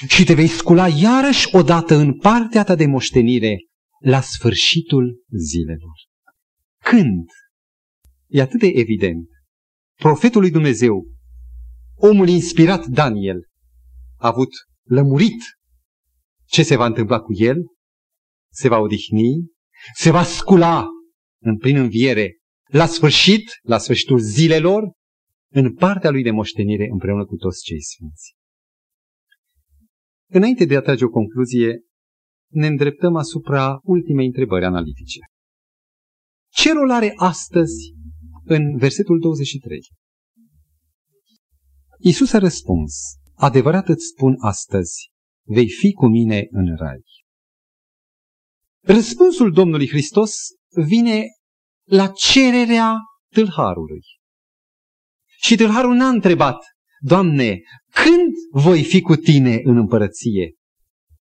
[0.08, 3.58] Și te vei scula iarăși odată în partea ta de moștenire
[4.00, 5.96] la sfârșitul zilelor.
[6.84, 7.26] Când?
[8.28, 9.28] E atât de evident.
[9.96, 11.08] Profetul lui Dumnezeu,
[11.96, 13.48] omul inspirat Daniel,
[14.18, 14.50] a avut
[14.84, 15.42] lămurit
[16.46, 17.58] ce se va întâmpla cu el,
[18.52, 19.48] se va odihni,
[19.96, 20.88] se va scula
[21.42, 22.38] în plin înviere
[22.72, 24.92] la sfârșit, la sfârșitul zilelor,
[25.52, 28.36] în partea lui de moștenire împreună cu toți cei sfinți.
[30.32, 31.80] Înainte de a trage o concluzie,
[32.52, 35.20] ne îndreptăm asupra ultimei întrebări analitice.
[36.52, 37.94] Ce rol are astăzi
[38.44, 39.80] în versetul 23?
[41.98, 42.94] Iisus a răspuns,
[43.34, 45.12] adevărat îți spun astăzi,
[45.48, 47.04] vei fi cu mine în rai.
[48.84, 50.36] Răspunsul Domnului Hristos
[50.88, 51.24] vine
[51.84, 52.96] la cererea
[53.34, 54.02] tâlharului.
[55.42, 56.58] Și tâlharul n-a întrebat,
[57.02, 60.54] Doamne, când voi fi cu tine în împărăție?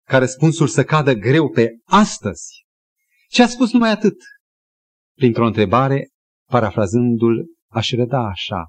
[0.05, 2.67] Ca răspunsul să cadă greu pe astăzi.
[3.31, 4.17] Și a spus numai atât.
[5.17, 6.09] Printr-o întrebare,
[6.51, 8.67] parafrazându-l, aș răda așa.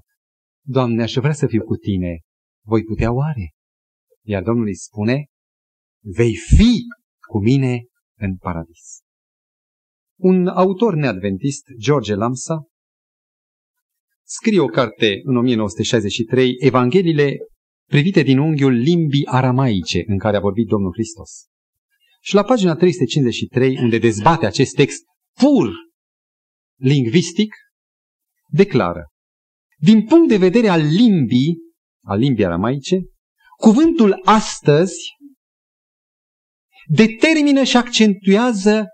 [0.66, 2.20] Doamne, aș vrea să fiu cu tine.
[2.66, 3.50] Voi putea oare?
[4.22, 5.26] Iar Domnul îi spune,
[6.02, 6.78] vei fi
[7.28, 7.84] cu mine
[8.18, 9.00] în paradis.
[10.22, 12.66] Un autor neadventist, George Lamsa,
[14.22, 17.36] scrie o carte în 1963, Evangheliile
[17.86, 21.30] privite din unghiul limbii aramaice în care a vorbit Domnul Hristos.
[22.20, 25.02] Și la pagina 353, unde dezbate acest text
[25.38, 25.72] pur
[26.76, 27.54] lingvistic,
[28.48, 29.06] declară,
[29.78, 31.58] din punct de vedere al limbii,
[32.04, 33.00] al limbii aramaice,
[33.56, 34.96] cuvântul astăzi
[36.86, 38.86] determină și accentuează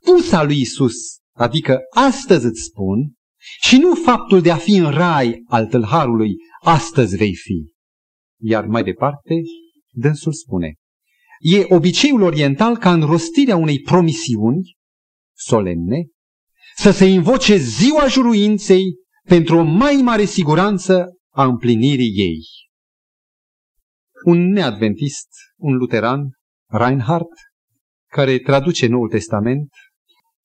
[0.00, 0.94] spusa lui Isus,
[1.36, 3.12] adică astăzi îți spun,
[3.60, 7.72] și nu faptul de a fi în rai al tâlharului, astăzi vei fi.
[8.40, 9.34] Iar mai departe,
[9.90, 10.74] dânsul spune,
[11.38, 14.76] e obiceiul oriental ca în rostirea unei promisiuni
[15.36, 16.06] solemne
[16.76, 18.84] să se invoce ziua juruinței
[19.28, 22.40] pentru o mai mare siguranță a împlinirii ei.
[24.24, 26.30] Un neadventist, un luteran,
[26.70, 27.32] Reinhardt,
[28.10, 29.68] care traduce Noul Testament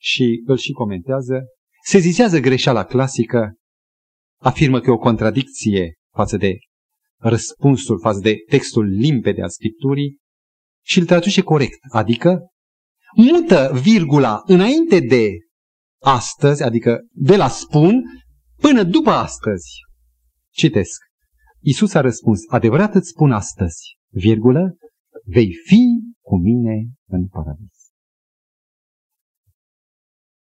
[0.03, 1.43] și îl și comentează,
[1.83, 3.53] se zizează greșeala clasică,
[4.41, 6.57] afirmă că e o contradicție față de
[7.17, 10.17] răspunsul, față de textul limpede al Scripturii
[10.85, 12.39] și îl traduce corect, adică
[13.15, 15.29] mută virgula înainte de
[16.01, 18.03] astăzi, adică de la spun,
[18.55, 19.69] până după astăzi.
[20.49, 21.01] Citesc.
[21.59, 24.75] Isus a răspuns, adevărat îți spun astăzi, virgulă,
[25.25, 25.83] vei fi
[26.21, 27.82] cu mine în paradis.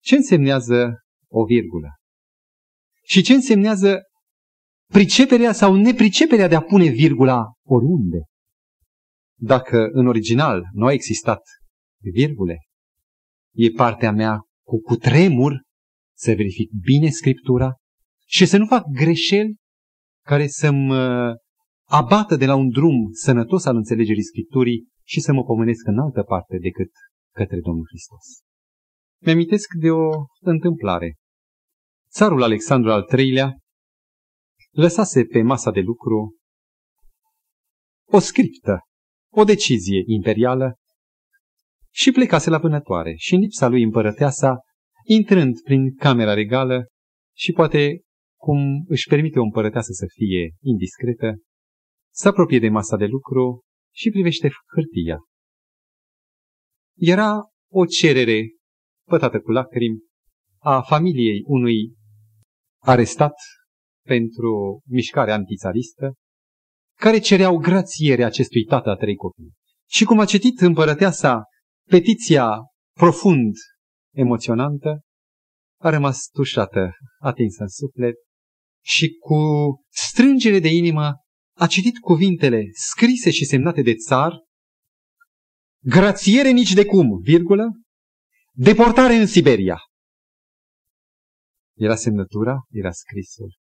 [0.03, 1.89] Ce însemnează o virgulă?
[3.05, 4.01] Și ce însemnează
[4.91, 8.23] priceperea sau nepriceperea de a pune virgula oriunde?
[9.39, 11.41] Dacă în original nu a existat
[12.13, 12.57] virgule,
[13.55, 15.61] e partea mea cu cutremur
[16.17, 17.73] să verific bine Scriptura
[18.27, 19.55] și să nu fac greșeli
[20.25, 21.33] care să mă
[21.89, 26.23] abată de la un drum sănătos al înțelegerii Scripturii și să mă pomenesc în altă
[26.23, 26.91] parte decât
[27.35, 28.43] către Domnul Hristos.
[29.25, 30.09] Mi-amintesc de o
[30.39, 31.15] întâmplare.
[32.09, 33.57] Țarul Alexandru al III-lea
[34.71, 36.35] lăsase pe masa de lucru
[38.09, 38.79] o scriptă,
[39.31, 40.75] o decizie imperială
[41.93, 44.55] și plecase la vânătoare și în lipsa lui împărăteasa,
[45.05, 46.85] intrând prin camera regală
[47.35, 48.01] și poate
[48.39, 51.35] cum își permite o împărăteasă să fie indiscretă,
[52.13, 53.61] se apropie de masa de lucru
[53.95, 55.17] și privește hârtia.
[56.97, 57.39] Era
[57.71, 58.41] o cerere
[59.09, 59.99] pătată cu lacrimi
[60.59, 61.93] a familiei unui
[62.81, 63.33] arestat
[64.05, 66.13] pentru mișcarea antițaristă,
[66.99, 69.51] care cereau grațiere acestui tată a trei copii.
[69.89, 71.43] Și cum a citit împărăteasa
[71.89, 72.57] petiția
[72.97, 73.53] profund
[74.15, 75.01] emoționantă,
[75.81, 78.15] a rămas tușată, atinsă în suflet
[78.85, 79.37] și cu
[79.89, 81.13] strângere de inimă
[81.57, 84.33] a citit cuvintele scrise și semnate de țar,
[85.83, 87.63] grațiere nici de cum, virgulă,
[88.55, 89.77] deportare în Siberia.
[91.77, 93.57] Era semnătura, era scrisul.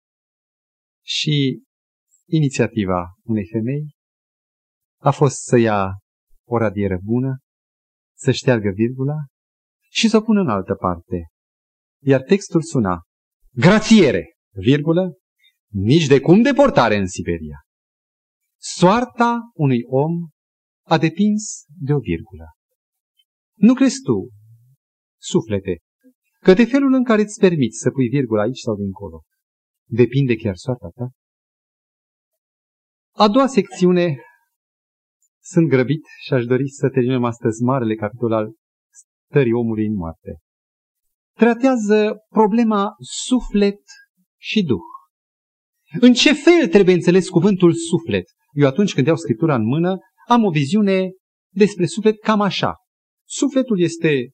[1.05, 1.63] Și
[2.29, 3.95] inițiativa unei femei
[5.01, 5.99] a fost să ia
[6.47, 7.39] o radieră bună,
[8.17, 9.17] să șteargă virgula
[9.91, 11.27] și să o pună în altă parte.
[12.03, 13.01] Iar textul suna,
[13.51, 15.13] grațiere, virgulă,
[15.73, 17.61] nici de cum deportare în Siberia.
[18.61, 20.29] Soarta unui om
[20.87, 22.45] a depins de o virgulă.
[23.55, 24.40] Nu crezi tu,
[25.21, 25.79] suflete,
[26.41, 29.23] că de felul în care îți permiți să pui virgula aici sau dincolo,
[29.89, 31.11] depinde chiar soarta ta?
[33.15, 34.17] A doua secțiune,
[35.43, 38.55] sunt grăbit și aș dori să terminăm astăzi marele capitol al
[39.29, 40.39] stării omului în moarte.
[41.37, 43.81] Tratează problema suflet
[44.41, 44.89] și duh.
[46.01, 48.25] În ce fel trebuie înțeles cuvântul suflet?
[48.53, 51.11] Eu atunci când iau Scriptura în mână, am o viziune
[51.55, 52.75] despre suflet cam așa.
[53.29, 54.31] Sufletul este,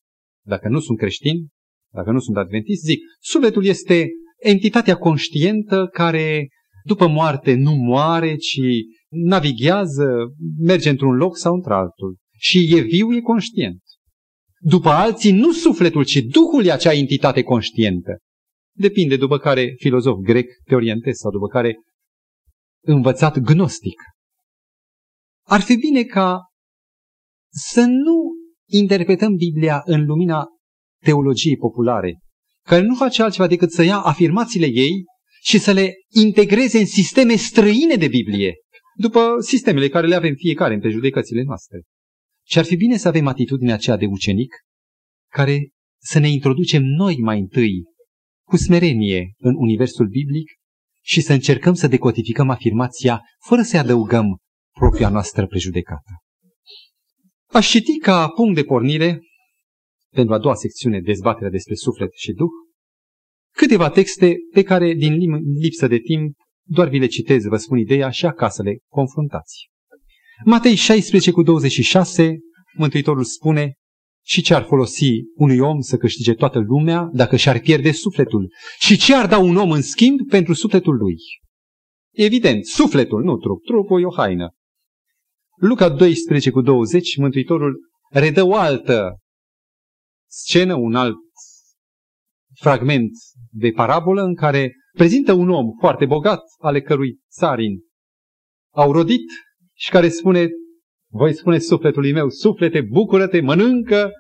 [0.47, 1.47] dacă nu sunt creștin,
[1.93, 6.49] dacă nu sunt adventist, zic, sufletul este entitatea conștientă care
[6.85, 8.61] după moarte nu moare, ci
[9.09, 10.07] navighează,
[10.59, 12.17] merge într-un loc sau într-altul.
[12.39, 13.83] Și e viu, e conștient.
[14.59, 18.19] După alții, nu sufletul, ci Duhul e acea entitate conștientă.
[18.77, 21.77] Depinde după care filozof grec te orientezi sau după care
[22.85, 24.01] învățat gnostic.
[25.47, 26.41] Ar fi bine ca
[27.49, 28.33] să nu
[28.69, 30.47] interpretăm Biblia în lumina
[31.05, 32.19] teologiei populare,
[32.63, 35.05] care nu face altceva decât să ia afirmațiile ei
[35.43, 38.55] și să le integreze în sisteme străine de Biblie,
[38.95, 41.83] după sistemele care le avem fiecare în prejudecățile noastre.
[42.47, 44.55] Și ar fi bine să avem atitudinea aceea de ucenic,
[45.33, 45.69] care
[46.03, 47.83] să ne introducem noi mai întâi
[48.49, 50.51] cu smerenie în universul biblic
[51.03, 54.39] și să încercăm să decodificăm afirmația fără să adăugăm
[54.79, 56.11] propria noastră prejudecată.
[57.57, 59.21] Aș citi ca punct de pornire,
[60.15, 62.49] pentru a doua secțiune, dezbaterea despre suflet și duh,
[63.55, 65.13] câteva texte pe care, din
[65.61, 69.69] lipsă de timp, doar vi le citez, vă spun ideea și acasă le confruntați.
[70.45, 72.39] Matei 16 cu 26,
[72.75, 73.75] Mântuitorul spune,
[74.25, 78.53] Și ce ar folosi unui om să câștige toată lumea dacă și-ar pierde sufletul?
[78.79, 81.17] Și ce ar da un om în schimb pentru sufletul lui?
[82.11, 83.65] Evident, sufletul, nu trup.
[83.65, 84.55] Trupul e o haină.
[85.57, 87.77] Luca 12 cu 20, Mântuitorul
[88.11, 89.19] redă o altă
[90.29, 91.17] scenă, un alt
[92.55, 93.11] fragment
[93.51, 97.81] de parabolă în care prezintă un om foarte bogat, ale cărui țarini
[98.75, 99.25] au rodit
[99.75, 100.49] și care spune,
[101.13, 104.11] voi spune sufletului meu, suflete, bucură-te, mănâncă,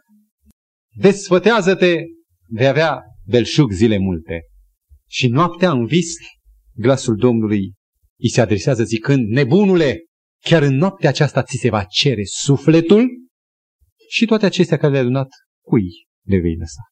[0.94, 2.00] desfătează-te,
[2.48, 4.40] vei avea belșug zile multe.
[5.08, 6.14] Și noaptea în vis,
[6.74, 7.72] glasul Domnului
[8.18, 10.05] îi se adresează zicând, nebunule,
[10.40, 13.08] chiar în noaptea aceasta ți se va cere sufletul
[14.08, 15.28] și toate acestea care le-ai adunat,
[15.64, 16.82] cui le vei lăsa?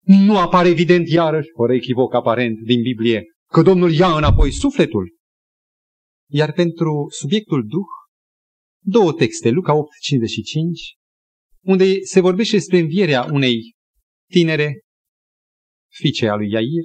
[0.00, 5.16] Nu apare evident iarăși, fără echivoc aparent din Biblie, că Domnul ia înapoi sufletul.
[6.30, 7.86] Iar pentru subiectul Duh,
[8.84, 10.96] două texte, Luca 8, 55,
[11.64, 13.74] unde se vorbește despre învierea unei
[14.30, 14.80] tinere,
[15.88, 16.84] fiice a lui Iair,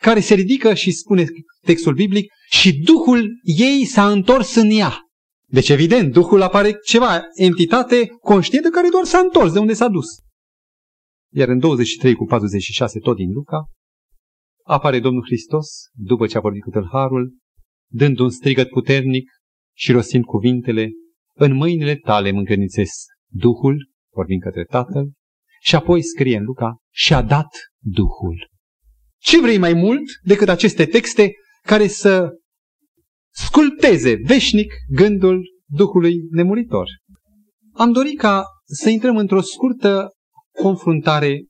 [0.00, 1.24] care se ridică și spune
[1.60, 4.98] textul biblic, și Duhul ei s-a întors în ea.
[5.50, 10.06] Deci, evident, Duhul apare ceva, entitate conștientă care doar s-a întors de unde s-a dus.
[11.34, 13.64] Iar în 23 cu 46, tot din Luca,
[14.64, 17.36] apare Domnul Hristos, după ce a vorbit cu tâlharul,
[17.90, 19.30] dând un strigăt puternic
[19.76, 20.90] și rostind cuvintele,
[21.34, 22.42] în mâinile tale mă
[23.30, 25.12] Duhul, vorbind către Tatăl,
[25.60, 28.48] și apoi scrie în Luca, și-a dat Duhul.
[29.18, 32.30] Ce vrei mai mult decât aceste texte care să
[33.30, 36.86] sculpteze veșnic gândul Duhului nemuritor?
[37.72, 40.08] Am dorit ca să intrăm într-o scurtă
[40.62, 41.44] confruntare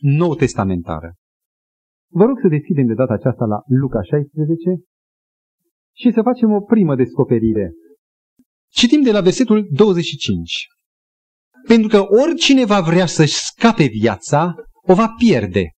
[0.00, 1.14] nou-testamentară.
[2.12, 4.82] Vă rog să deschidem de data aceasta la Luca 16
[5.96, 7.70] și să facem o primă descoperire.
[8.68, 10.66] Citim de la versetul 25.
[11.66, 15.70] Pentru că oricine va vrea să-și scape viața, o va pierde.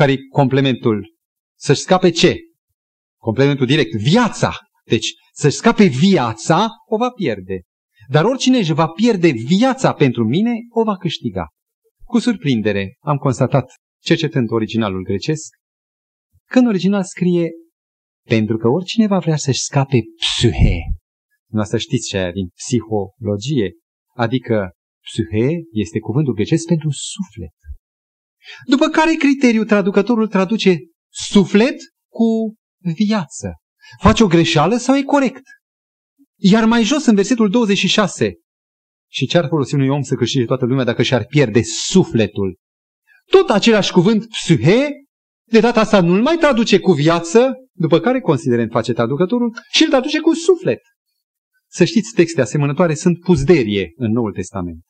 [0.00, 1.14] Care complementul?
[1.58, 2.36] Să-și scape ce?
[3.18, 3.94] Complementul direct.
[3.94, 4.56] Viața.
[4.84, 7.60] Deci, să-și scape viața, o va pierde.
[8.08, 11.46] Dar oricine își va pierde viața pentru mine, o va câștiga.
[12.04, 13.72] Cu surprindere, am constatat,
[14.02, 15.54] cercetând originalul grecesc,
[16.48, 17.50] că în original scrie
[18.28, 20.78] pentru că oricine va vrea să-și scape psuhe.
[21.50, 23.72] Nu să știți ce aia din psihologie.
[24.14, 24.70] Adică
[25.00, 27.54] psuhe este cuvântul grecesc pentru suflet.
[28.64, 30.78] După care criteriu traducătorul traduce
[31.12, 31.76] suflet
[32.08, 32.54] cu
[32.96, 33.52] viață?
[34.00, 35.42] Face o greșeală sau e corect?
[36.36, 38.32] Iar mai jos, în versetul 26,
[39.12, 42.58] și ce ar folosi unui om să câștige toată lumea dacă și-ar pierde sufletul?
[43.30, 44.88] Tot același cuvânt psuhe,
[45.48, 49.88] de data asta nu-l mai traduce cu viață, după care considerent face traducătorul, și îl
[49.88, 50.80] traduce cu suflet.
[51.70, 54.80] Să știți, texte asemănătoare sunt puzderie în Noul Testament.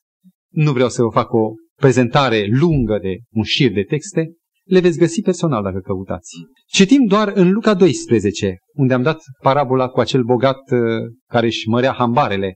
[0.49, 4.99] Nu vreau să vă fac o prezentare lungă de un șir de texte, le veți
[4.99, 6.35] găsi personal dacă căutați.
[6.67, 10.81] Citim doar în Luca 12, unde am dat parabola cu acel bogat uh,
[11.27, 12.55] care își mărea hambarele.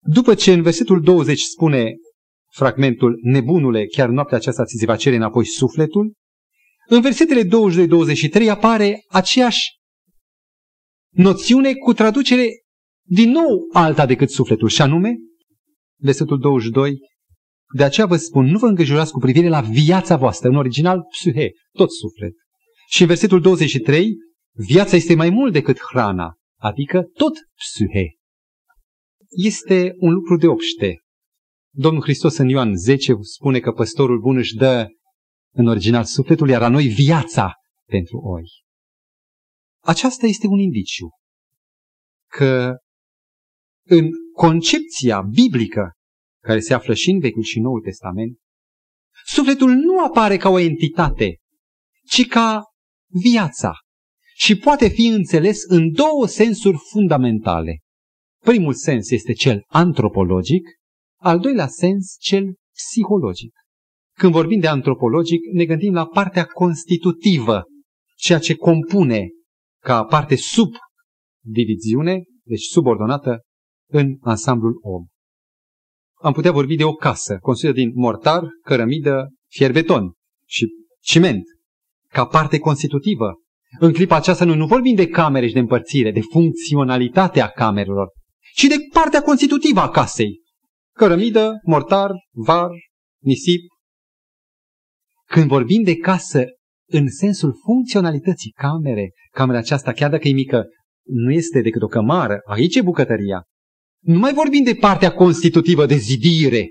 [0.00, 1.94] După ce în versetul 20 spune
[2.52, 6.12] fragmentul Nebunule, chiar noaptea aceasta ți se va cere înapoi sufletul,
[6.88, 7.44] în versetele
[8.44, 9.68] 22-23 apare aceeași
[11.10, 12.48] noțiune cu traducere
[13.06, 15.14] din nou alta decât sufletul, și anume,
[16.00, 16.98] versetul 22,
[17.76, 21.50] de aceea vă spun, nu vă îngrijorați cu privire la viața voastră, în original psuhe,
[21.72, 22.32] tot suflet.
[22.88, 24.14] Și în versetul 23,
[24.52, 28.16] viața este mai mult decât hrana, adică tot psuhe.
[29.28, 30.98] Este un lucru de obște.
[31.70, 34.88] Domnul Hristos în Ioan 10 spune că păstorul bun își dă
[35.54, 37.52] în original sufletul, iar la noi viața
[37.86, 38.44] pentru oi.
[39.84, 41.08] Aceasta este un indiciu
[42.30, 42.76] că
[43.86, 45.92] în concepția biblică
[46.44, 48.38] care se află și în Vechiul și Noul Testament,
[49.24, 51.36] sufletul nu apare ca o entitate,
[52.06, 52.62] ci ca
[53.06, 53.72] viața
[54.36, 57.78] și poate fi înțeles în două sensuri fundamentale.
[58.42, 60.68] Primul sens este cel antropologic,
[61.20, 63.52] al doilea sens cel psihologic.
[64.18, 67.62] Când vorbim de antropologic, ne gândim la partea constitutivă,
[68.16, 69.28] ceea ce compune
[69.82, 70.74] ca parte sub
[71.44, 73.40] diviziune, deci subordonată
[73.90, 75.06] în ansamblul om
[76.24, 80.12] am putea vorbi de o casă construită din mortar, cărămidă, fierbeton
[80.46, 80.66] și
[81.00, 81.42] ciment,
[82.08, 83.34] ca parte constitutivă.
[83.78, 88.08] În clipa aceasta noi nu vorbim de camere și de împărțire, de funcționalitatea camerelor,
[88.54, 90.40] ci de partea constitutivă a casei.
[90.96, 92.70] Cărămidă, mortar, var,
[93.22, 93.60] nisip.
[95.26, 96.44] Când vorbim de casă
[96.90, 100.64] în sensul funcționalității camere, camera aceasta, chiar dacă e mică,
[101.06, 103.42] nu este decât o cămară, aici e bucătăria.
[104.04, 106.68] Nu mai vorbim de partea constitutivă de zidire.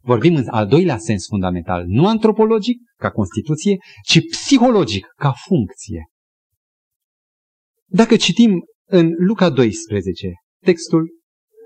[0.00, 6.06] Vorbim în al doilea sens fundamental, nu antropologic, ca constituție, ci psihologic, ca funcție.
[7.86, 10.32] Dacă citim în Luca 12,
[10.64, 11.08] textul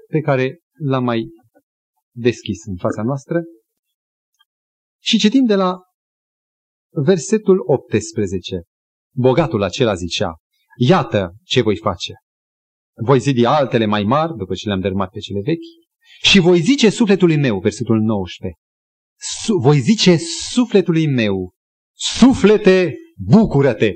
[0.08, 1.28] pe care l-am mai
[2.14, 3.42] deschis în fața noastră,
[5.02, 5.78] și citim de la
[6.90, 8.62] versetul 18.
[9.14, 10.36] Bogatul acela zicea,
[10.78, 12.12] iată ce voi face.
[13.02, 15.88] Voi zidi altele mai mari, după ce le-am dărâmat pe cele vechi,
[16.22, 18.58] și voi zice sufletului meu, versetul 19,
[19.42, 20.16] su- voi zice
[20.50, 21.52] sufletului meu,
[21.96, 23.92] suflete, bucură-te.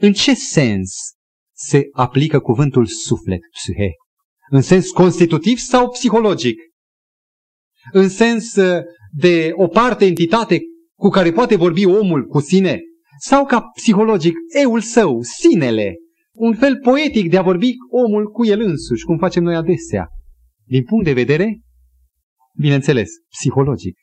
[0.00, 0.92] În ce sens
[1.56, 3.90] se aplică cuvântul suflet, psihe?
[4.50, 6.60] În sens constitutiv sau psihologic?
[7.92, 8.82] În sens uh,
[9.12, 10.60] de o parte entitate
[10.98, 12.80] cu care poate vorbi omul cu sine?
[13.20, 15.94] Sau ca psihologic, eul său, sinele,
[16.38, 20.08] un fel poetic de a vorbi omul cu el însuși, cum facem noi adesea.
[20.64, 21.60] Din punct de vedere,
[22.58, 23.98] bineînțeles, psihologic.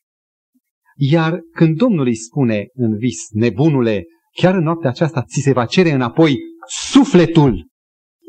[0.95, 5.65] Iar când Domnul îi spune în vis, nebunule, chiar în noaptea aceasta ți se va
[5.65, 6.37] cere înapoi
[6.89, 7.67] sufletul.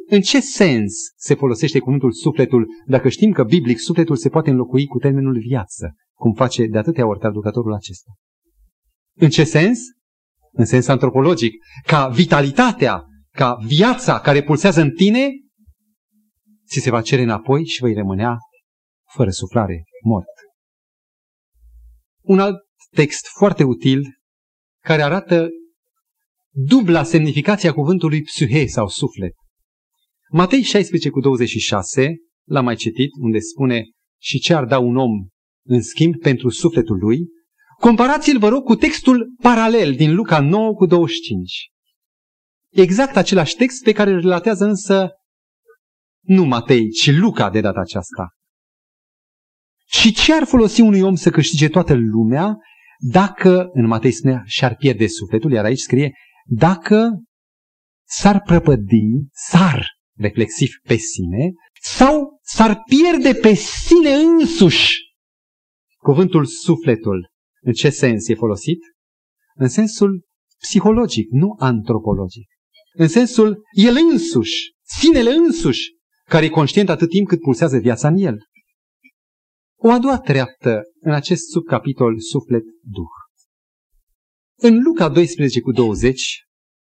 [0.09, 4.87] În ce sens se folosește cuvântul sufletul dacă știm că biblic sufletul se poate înlocui
[4.87, 8.11] cu termenul viață, cum face de atâtea ori traducătorul acesta?
[9.19, 9.79] În ce sens?
[10.53, 11.53] În sens antropologic,
[11.87, 13.05] ca vitalitatea,
[13.37, 15.31] ca viața care pulsează în tine,
[16.69, 18.37] ți se va cere înapoi și vei rămânea
[19.13, 20.35] fără suflare, mort.
[22.23, 22.57] Un alt
[22.91, 24.03] text foarte util
[24.85, 25.49] care arată
[26.51, 29.33] dubla semnificația cuvântului psuhe sau suflet.
[30.31, 32.15] Matei 16 cu 26,
[32.49, 33.85] l-am mai citit, unde spune
[34.21, 35.11] și ce ar da un om
[35.67, 37.19] în schimb pentru sufletul lui,
[37.81, 41.71] comparați-l, vă rog, cu textul paralel din Luca 9 cu 25.
[42.77, 45.11] Exact același text pe care îl relatează însă
[46.21, 48.29] nu Matei, ci Luca de data aceasta.
[49.85, 52.57] Și ce ar folosi unui om să câștige toată lumea
[52.99, 56.13] dacă, în Matei spunea, și-ar pierde sufletul, iar aici scrie,
[56.45, 57.23] dacă
[58.09, 64.95] s-ar prăpădi, s-ar, reflexiv pe sine, sau s-ar pierde pe sine însuși.
[65.97, 68.79] Cuvântul sufletul, în ce sens e folosit?
[69.55, 70.25] În sensul
[70.59, 72.56] psihologic, nu antropologic.
[72.99, 75.95] În sensul el însuși, sinele însuși,
[76.25, 78.39] care e conștient atât timp cât pulsează viața în el.
[79.79, 83.15] O a doua treaptă în acest subcapitol Suflet-Duh.
[84.59, 86.45] În Luca 12 cu 20,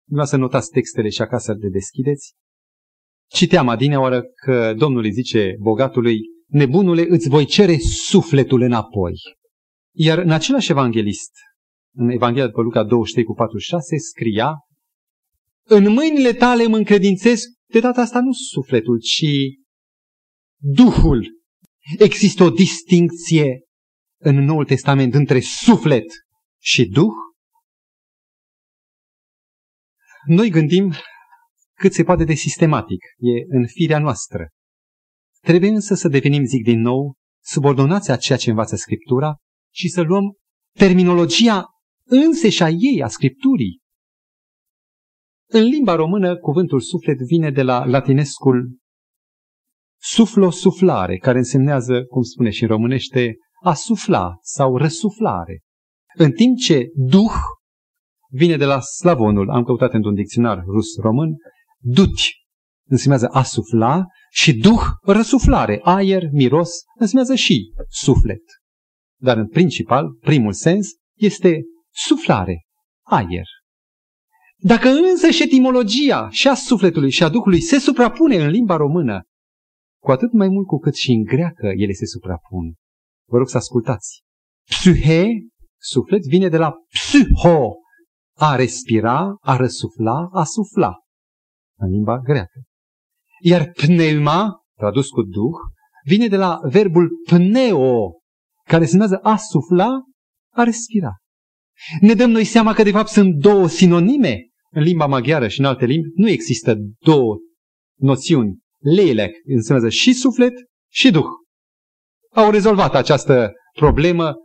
[0.08, 2.34] vreau să notați textele și acasă le deschideți,
[3.30, 9.14] citeam adineoară că Domnul îi zice bogatului, nebunule, îți voi cere sufletul înapoi.
[9.96, 11.32] Iar în același evanghelist,
[11.96, 14.54] în Evanghelia după Luca 23 cu 46, scria,
[15.70, 19.26] în mâinile tale mă încredințez, de data asta nu sufletul, ci
[20.62, 21.42] Duhul.
[21.98, 23.64] Există o distincție
[24.22, 26.06] în Noul Testament între suflet
[26.62, 27.14] și Duh?
[30.26, 30.94] Noi gândim
[31.74, 34.50] cât se poate de sistematic, e în firea noastră.
[35.40, 39.36] Trebuie însă să devenim, zic din nou, subordonați a ceea ce învață Scriptura
[39.74, 40.24] și să luăm
[40.78, 41.66] terminologia
[42.04, 43.80] înseși a ei, a Scripturii.
[45.52, 48.78] În limba română, cuvântul suflet vine de la latinescul
[50.02, 55.62] suflo-suflare, care însemnează, cum spune și în românește, a sufla sau răsuflare.
[56.16, 57.34] În timp ce duh
[58.32, 61.36] vine de la slavonul, am căutat într-un dicționar rus-român,
[61.80, 62.40] duci
[62.90, 68.42] însemnează a sufla și duh, răsuflare, aer, miros, însemnează și suflet.
[69.22, 71.62] Dar în principal, primul sens este
[71.94, 72.66] suflare,
[73.04, 73.46] aer.
[74.62, 79.24] Dacă însă și etimologia și a sufletului și a Duhului se suprapune în limba română,
[80.02, 82.74] cu atât mai mult cu cât și în greacă ele se suprapun.
[83.30, 84.22] Vă rog să ascultați.
[84.70, 85.28] Psuhe,
[85.82, 87.74] suflet, vine de la psuho,
[88.38, 90.94] a respira, a răsufla, a sufla,
[91.78, 92.62] în limba greacă.
[93.42, 95.58] Iar pneuma, tradus cu duh,
[96.06, 98.20] vine de la verbul pneo,
[98.68, 99.90] care semnează a sufla,
[100.54, 101.12] a respira.
[102.02, 105.66] Ne dăm noi seama că de fapt sunt două sinonime în limba maghiară și în
[105.66, 106.08] alte limbi.
[106.14, 107.38] Nu există două
[108.00, 108.58] noțiuni.
[108.80, 110.54] Leilec înseamnă și suflet
[110.92, 111.26] și duh.
[112.32, 114.36] Au rezolvat această problemă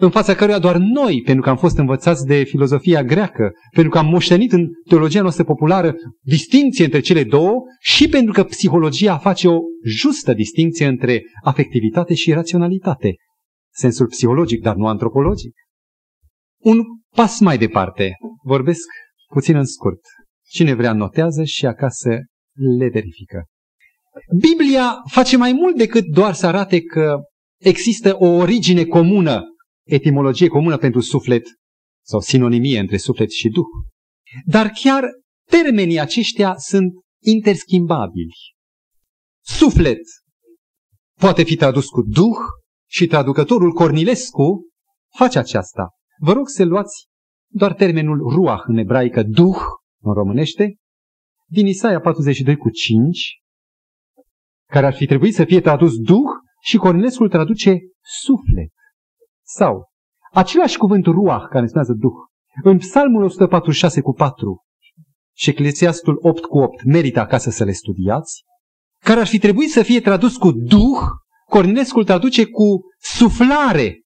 [0.00, 3.98] în fața căruia doar noi, pentru că am fost învățați de filozofia greacă, pentru că
[3.98, 9.48] am moștenit în teologia noastră populară distinție între cele două și pentru că psihologia face
[9.48, 13.14] o justă distinție între afectivitate și raționalitate.
[13.72, 15.52] Sensul psihologic, dar nu antropologic.
[16.62, 16.82] Un
[17.14, 18.12] pas mai departe.
[18.42, 18.86] Vorbesc
[19.32, 20.00] puțin în scurt.
[20.48, 22.08] Cine vrea notează și acasă
[22.78, 23.44] le verifică.
[24.38, 27.16] Biblia face mai mult decât doar să arate că
[27.60, 29.42] există o origine comună,
[29.86, 31.46] etimologie comună pentru suflet
[32.06, 33.66] sau sinonimie între suflet și duh.
[34.44, 35.04] Dar chiar
[35.50, 38.34] termenii aceștia sunt interschimbabili.
[39.44, 40.00] Suflet
[41.18, 42.38] poate fi tradus cu duh
[42.88, 44.68] și traducătorul Cornilescu
[45.16, 45.88] face aceasta.
[46.18, 47.06] Vă rog să luați
[47.52, 49.58] doar termenul ruah în ebraică, duh
[50.02, 50.76] în românește,
[51.46, 53.40] din Isaia 42 cu 5,
[54.66, 56.30] care ar fi trebuit să fie tradus duh
[56.62, 57.78] și Cornilescu îl traduce
[58.22, 58.72] suflet.
[59.42, 59.88] Sau
[60.32, 62.12] același cuvânt ruah, care înseamnă duh,
[62.62, 64.64] în Psalmul 146 cu 4
[65.36, 68.42] și Eclesiastul 8 cu 8 merită acasă să le studiați,
[69.04, 70.98] care ar fi trebuit să fie tradus cu duh,
[71.48, 74.00] Cornilescu îl traduce cu suflare.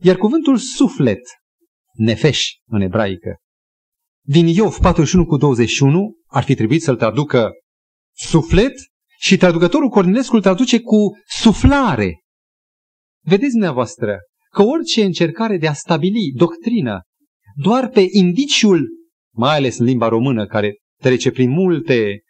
[0.00, 1.20] Iar cuvântul suflet,
[1.98, 3.36] nefeș în ebraică,
[4.26, 7.50] din Iov 41 cu 21 ar fi trebuit să-l traducă
[8.16, 8.72] suflet
[9.18, 12.20] și traducătorul Cornilescu îl traduce cu suflare.
[13.24, 14.18] Vedeți dumneavoastră
[14.50, 17.00] că orice încercare de a stabili doctrină
[17.56, 18.88] doar pe indiciul,
[19.34, 22.20] mai ales în limba română, care trece prin multe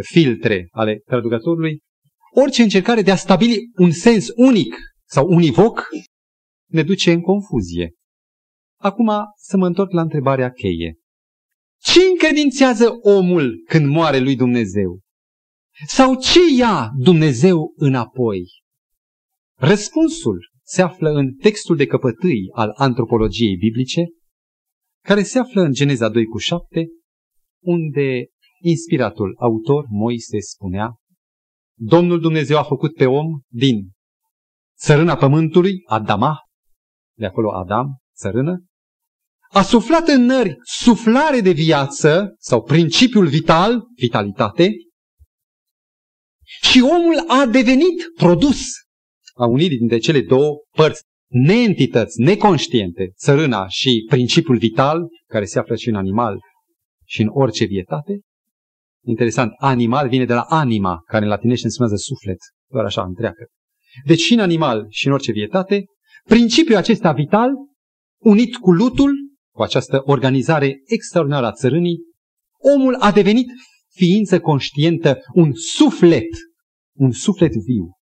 [0.00, 1.78] filtre ale traducătorului,
[2.34, 5.88] orice încercare de a stabili un sens unic sau univoc
[6.70, 7.92] ne duce în confuzie.
[8.80, 10.98] Acum să mă întorc la întrebarea cheie.
[11.80, 15.00] Ce încredințează omul când moare lui Dumnezeu?
[15.86, 18.44] Sau ce ia Dumnezeu înapoi?
[19.58, 24.04] Răspunsul se află în textul de căpătâi al antropologiei biblice,
[25.04, 26.86] care se află în Geneza 2 cu 7,
[27.62, 28.26] unde
[28.60, 30.96] inspiratul autor Moise spunea
[31.78, 33.90] Domnul Dumnezeu a făcut pe om din
[34.78, 36.36] țărâna pământului, Adama,
[37.16, 38.67] de acolo Adam, țărână,
[39.48, 44.70] a suflat în nări suflare de viață sau principiul vital, vitalitate,
[46.62, 48.60] și omul a devenit produs
[49.38, 55.76] a unit dintre cele două părți, neentități, neconștiente, țărâna și principiul vital, care se află
[55.76, 56.38] și în animal
[57.04, 58.20] și în orice vietate.
[59.04, 62.38] Interesant, animal vine de la anima, care în latinește înseamnă suflet,
[62.70, 63.46] doar așa întreagă.
[64.04, 65.84] Deci și în animal și în orice vietate,
[66.24, 67.50] principiul acesta vital,
[68.18, 69.12] unit cu lutul,
[69.58, 71.98] cu această organizare extraordinară a țărânii,
[72.74, 73.46] omul a devenit
[73.90, 76.28] ființă conștientă, un suflet,
[76.96, 77.96] un suflet viu.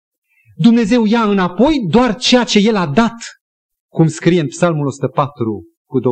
[0.56, 3.14] Dumnezeu ia înapoi doar ceea ce El a dat,
[3.88, 6.02] cum scrie în Psalmul 104 cu 29-30,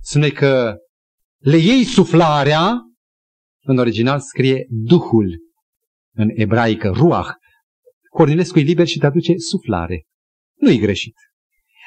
[0.00, 0.74] spune că
[1.38, 2.80] le iei suflarea,
[3.62, 5.38] în original scrie Duhul,
[6.14, 7.30] în ebraică, Ruach.
[8.10, 10.04] Cornilescu e liber și traduce suflare.
[10.54, 11.14] Nu-i greșit.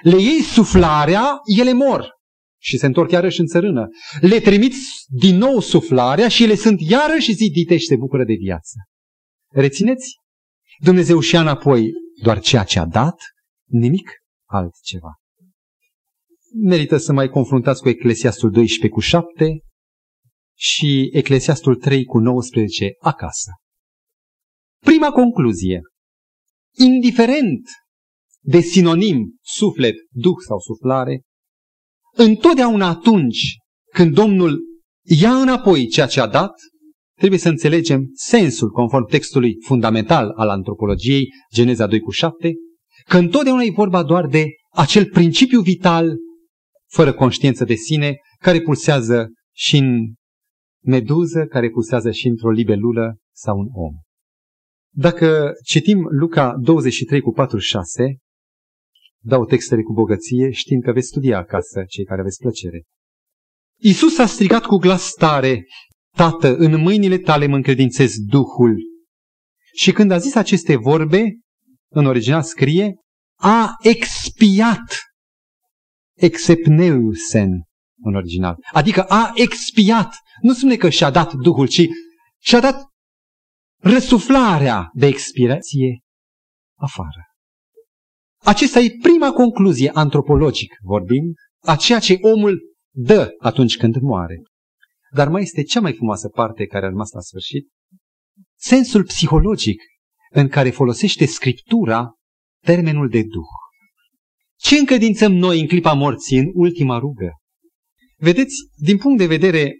[0.03, 2.17] Le iei suflarea, ele mor
[2.61, 3.87] și se întorc iarăși în țărână.
[4.21, 8.77] Le trimiți din nou suflarea și ele sunt iarăși zidite și se bucură de viață.
[9.51, 10.15] Rețineți?
[10.83, 11.91] Dumnezeu și-a înapoi
[12.21, 13.15] doar ceea ce a dat,
[13.65, 14.11] nimic
[14.49, 15.13] altceva.
[16.63, 19.59] Merită să mai confruntați cu Eclesiastul 12 cu 7
[20.57, 23.51] și Eclesiastul 3 cu 19 acasă.
[24.79, 25.81] Prima concluzie.
[26.77, 27.67] Indiferent
[28.43, 31.21] de sinonim, suflet, duh sau suflare,
[32.15, 33.57] întotdeauna atunci
[33.93, 34.59] când Domnul
[35.03, 36.53] ia înapoi ceea ce a dat,
[37.17, 42.53] trebuie să înțelegem sensul conform textului fundamental al antropologiei, Geneza 2 cu 7,
[43.07, 46.17] că întotdeauna e vorba doar de acel principiu vital,
[46.89, 50.13] fără conștiință de sine, care pulsează și în
[50.85, 53.93] meduză, care pulsează și într-o libelulă sau un om.
[54.95, 58.17] Dacă citim Luca 23 cu 46,
[59.23, 62.83] dau textele cu bogăție, știm că veți studia acasă, cei care aveți plăcere.
[63.81, 65.65] Iisus a strigat cu glas tare,
[66.15, 68.77] Tată, în mâinile tale mă încredințez Duhul.
[69.73, 71.39] Și când a zis aceste vorbe,
[71.91, 72.95] în original scrie,
[73.39, 75.03] a expiat
[76.17, 77.49] exepneusen
[78.01, 78.57] în original.
[78.71, 80.15] Adică a expiat.
[80.41, 81.87] Nu spune că și-a dat Duhul, ci
[82.41, 82.87] și-a dat
[83.81, 85.99] răsuflarea de expirație
[86.77, 87.28] afară.
[88.43, 92.59] Acesta e prima concluzie antropologic vorbind, a ceea ce omul
[92.95, 94.41] dă atunci când moare.
[95.11, 97.67] Dar mai este cea mai frumoasă parte care a rămas la sfârșit,
[98.57, 99.81] sensul psihologic
[100.31, 102.13] în care folosește Scriptura
[102.65, 103.47] termenul de Duh.
[104.55, 107.31] Ce încredințăm noi în clipa morții, în ultima rugă?
[108.17, 109.73] Vedeți, din punct de vedere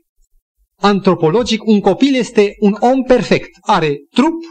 [0.76, 3.50] antropologic, un copil este un om perfect.
[3.62, 4.44] Are trup,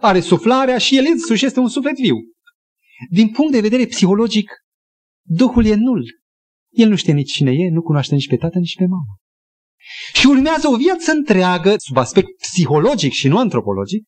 [0.00, 2.16] are suflarea și el însuși este un suflet viu.
[3.10, 4.50] Din punct de vedere psihologic,
[5.26, 6.04] Duhul e nul.
[6.70, 9.18] El nu știe nici cine e, nu cunoaște nici pe tată, nici pe mamă.
[10.12, 14.04] Și urmează o viață întreagă, sub aspect psihologic și nu antropologic,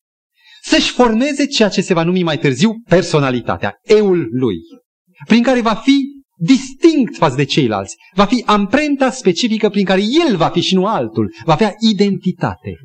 [0.61, 4.57] să-și formeze ceea ce se va numi mai târziu personalitatea, eul lui,
[5.25, 7.95] prin care va fi distinct față de ceilalți.
[8.13, 11.33] Va fi amprenta specifică prin care el va fi și nu altul.
[11.45, 12.75] Va avea identitate.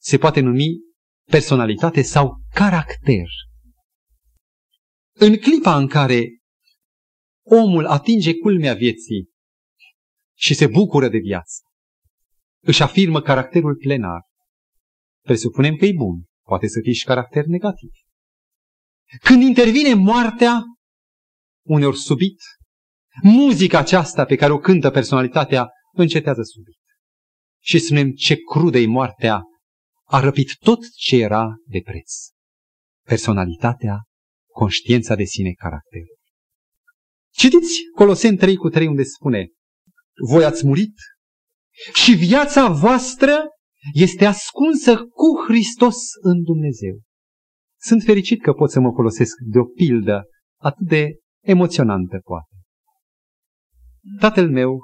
[0.00, 0.80] Se poate numi
[1.30, 3.26] personalitate sau caracter.
[5.16, 6.38] În clipa în care
[7.46, 9.30] omul atinge culmea vieții
[10.36, 11.62] și se bucură de viață,
[12.62, 14.20] își afirmă caracterul plenar.
[15.22, 17.90] Presupunem că e bun, poate să fie și caracter negativ.
[19.20, 20.62] Când intervine moartea,
[21.66, 22.40] uneori subit,
[23.22, 26.80] muzica aceasta pe care o cântă personalitatea încetează subit.
[27.62, 29.42] Și spunem ce crudă e moartea,
[30.04, 32.12] a răpit tot ce era de preț.
[33.06, 34.02] Personalitatea,
[34.54, 36.18] conștiința de sine, caracterul.
[37.32, 39.48] Citiți Coloseni 3 cu 3 unde spune,
[40.30, 40.94] voi ați murit
[41.92, 43.48] și viața voastră
[43.92, 47.00] este ascunsă cu Hristos în Dumnezeu.
[47.80, 50.22] Sunt fericit că pot să mă folosesc de o pildă
[50.60, 52.54] atât de emoționantă, poate.
[54.18, 54.80] Tatăl meu,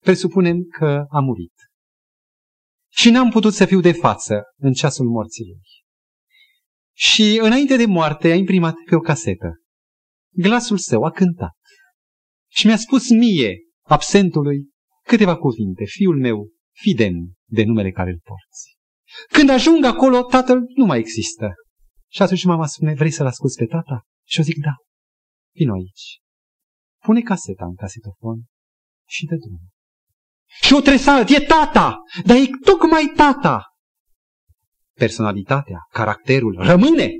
[0.00, 1.54] presupunem că a murit.
[2.92, 5.83] Și n-am putut să fiu de față în ceasul morții lui.
[6.96, 9.52] Și înainte de moarte a imprimat pe o casetă.
[10.32, 11.56] Glasul său a cântat.
[12.50, 14.68] Și mi-a spus mie, absentului,
[15.04, 15.84] câteva cuvinte.
[15.84, 17.14] Fiul meu, fidem
[17.50, 18.76] de numele care îl porți.
[19.28, 21.52] Când ajung acolo, tatăl nu mai există.
[22.10, 24.02] Și atunci mama spune, vrei să-l asculți pe tata?
[24.26, 24.74] Și eu zic, da.
[25.54, 26.18] Vino aici.
[27.04, 28.44] Pune caseta în casetofon
[29.08, 29.68] și dă drumul.
[30.62, 33.62] Și o tresalt, e tata, dar e tocmai tata.
[34.98, 37.10] Personalitatea, caracterul rămâne.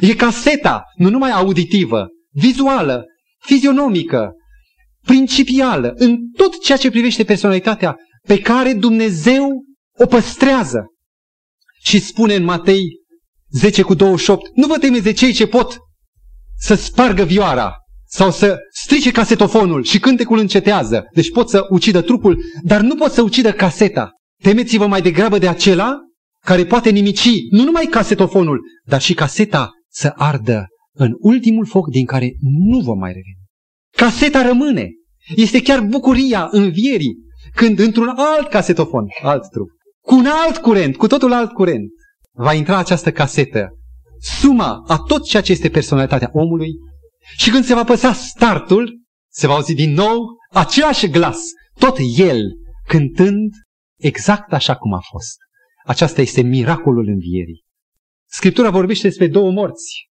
[0.00, 3.04] E caseta, nu numai auditivă, vizuală,
[3.38, 4.32] fizionomică,
[5.02, 9.64] principială, în tot ceea ce privește personalitatea pe care Dumnezeu
[9.98, 10.86] o păstrează.
[11.82, 12.82] Și spune în Matei
[13.50, 15.76] 10 cu 28, nu vă temeți de cei ce pot
[16.58, 17.74] să spargă vioara
[18.06, 21.04] sau să strice casetofonul și cântecul încetează.
[21.14, 24.10] Deci pot să ucidă trupul, dar nu pot să ucidă caseta.
[24.42, 25.98] Temeți-vă mai degrabă de acela
[26.44, 32.04] care poate nimici nu numai casetofonul, dar și caseta să ardă în ultimul foc din
[32.04, 32.32] care
[32.68, 33.38] nu vom mai reveni.
[33.96, 34.88] Caseta rămâne.
[35.36, 37.16] Este chiar bucuria învierii
[37.54, 39.68] când într-un alt casetofon, alt trup,
[40.00, 41.90] cu un alt curent, cu totul alt curent,
[42.32, 43.68] va intra această casetă
[44.20, 46.70] suma a tot ceea ce este personalitatea omului
[47.36, 49.00] și când se va păsa startul,
[49.32, 51.38] se va auzi din nou același glas,
[51.78, 52.40] tot el
[52.86, 53.52] cântând
[53.98, 55.36] exact așa cum a fost.
[55.90, 57.64] Aceasta este miracolul învierii.
[58.28, 60.08] Scriptura vorbește despre două morți.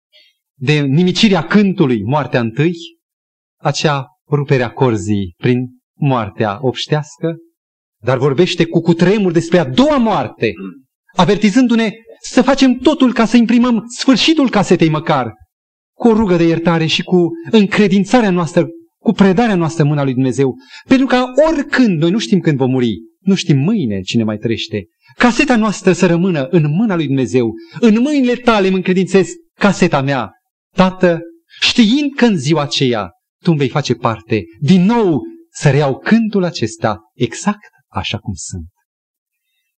[0.59, 2.73] De nimicirea cântului, moartea întâi,
[3.61, 5.67] acea ruperea corzii prin
[5.99, 7.37] moartea obștească,
[8.03, 10.53] dar vorbește cu cutremur despre a doua moarte,
[11.17, 15.33] avertizându-ne să facem totul ca să imprimăm sfârșitul casetei măcar,
[15.97, 18.67] cu o rugă de iertare și cu încredințarea noastră,
[18.99, 20.55] cu predarea noastră în mâna lui Dumnezeu.
[20.89, 24.87] Pentru că oricând, noi nu știm când vom muri, nu știm mâine cine mai trăiește,
[25.17, 27.53] caseta noastră să rămână în mâna lui Dumnezeu.
[27.81, 30.31] În mâinile tale îmi încredințez caseta mea.
[30.75, 31.21] Tată,
[31.61, 33.11] știind că în ziua aceea
[33.43, 38.67] tu îmi vei face parte, din nou să reiau cântul acesta exact așa cum sunt.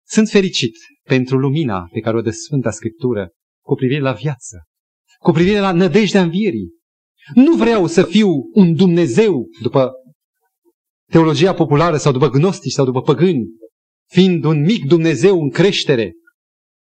[0.07, 3.29] Sunt fericit pentru lumina pe care o dă Sfânta Scriptură
[3.63, 4.63] cu privire la viață,
[5.19, 6.69] cu privire la nădejdea învierii.
[7.33, 9.91] Nu vreau să fiu un Dumnezeu după
[11.11, 13.45] teologia populară sau după gnostici sau după păgâni,
[14.05, 16.13] fiind un mic Dumnezeu în creștere.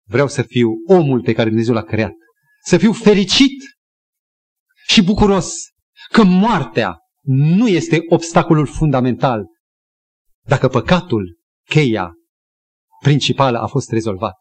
[0.09, 2.13] Vreau să fiu omul pe care Dumnezeu l-a creat.
[2.63, 3.63] Să fiu fericit
[4.87, 5.53] și bucuros
[6.11, 9.45] că moartea nu este obstacolul fundamental.
[10.45, 11.37] Dacă păcatul,
[11.69, 12.11] cheia
[13.01, 14.33] principală a fost rezolvat.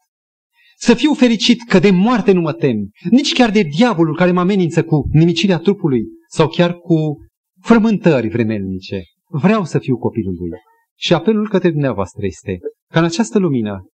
[0.77, 4.39] Să fiu fericit că de moarte nu mă tem, nici chiar de diavolul care mă
[4.39, 7.17] amenință cu nimicirea trupului sau chiar cu
[7.61, 9.03] frământări vremelnice.
[9.29, 10.59] Vreau să fiu copilul lui.
[10.99, 12.57] Și apelul către dumneavoastră este
[12.91, 13.87] ca în această lumină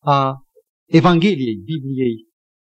[0.00, 0.34] a
[0.88, 2.26] Evangheliei, Bibliei,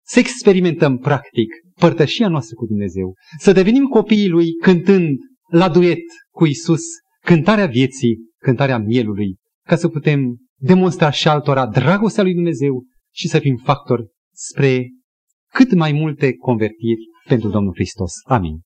[0.04, 1.48] să experimentăm practic
[1.80, 5.18] părtășia noastră cu Dumnezeu, să devenim copiii Lui cântând
[5.50, 6.82] la duet cu Isus
[7.24, 12.84] cântarea vieții, cântarea mielului, ca să putem demonstra și altora dragostea lui Dumnezeu
[13.14, 14.88] și să fim factori spre
[15.52, 18.12] cât mai multe convertiri pentru Domnul Hristos.
[18.24, 18.60] Amin.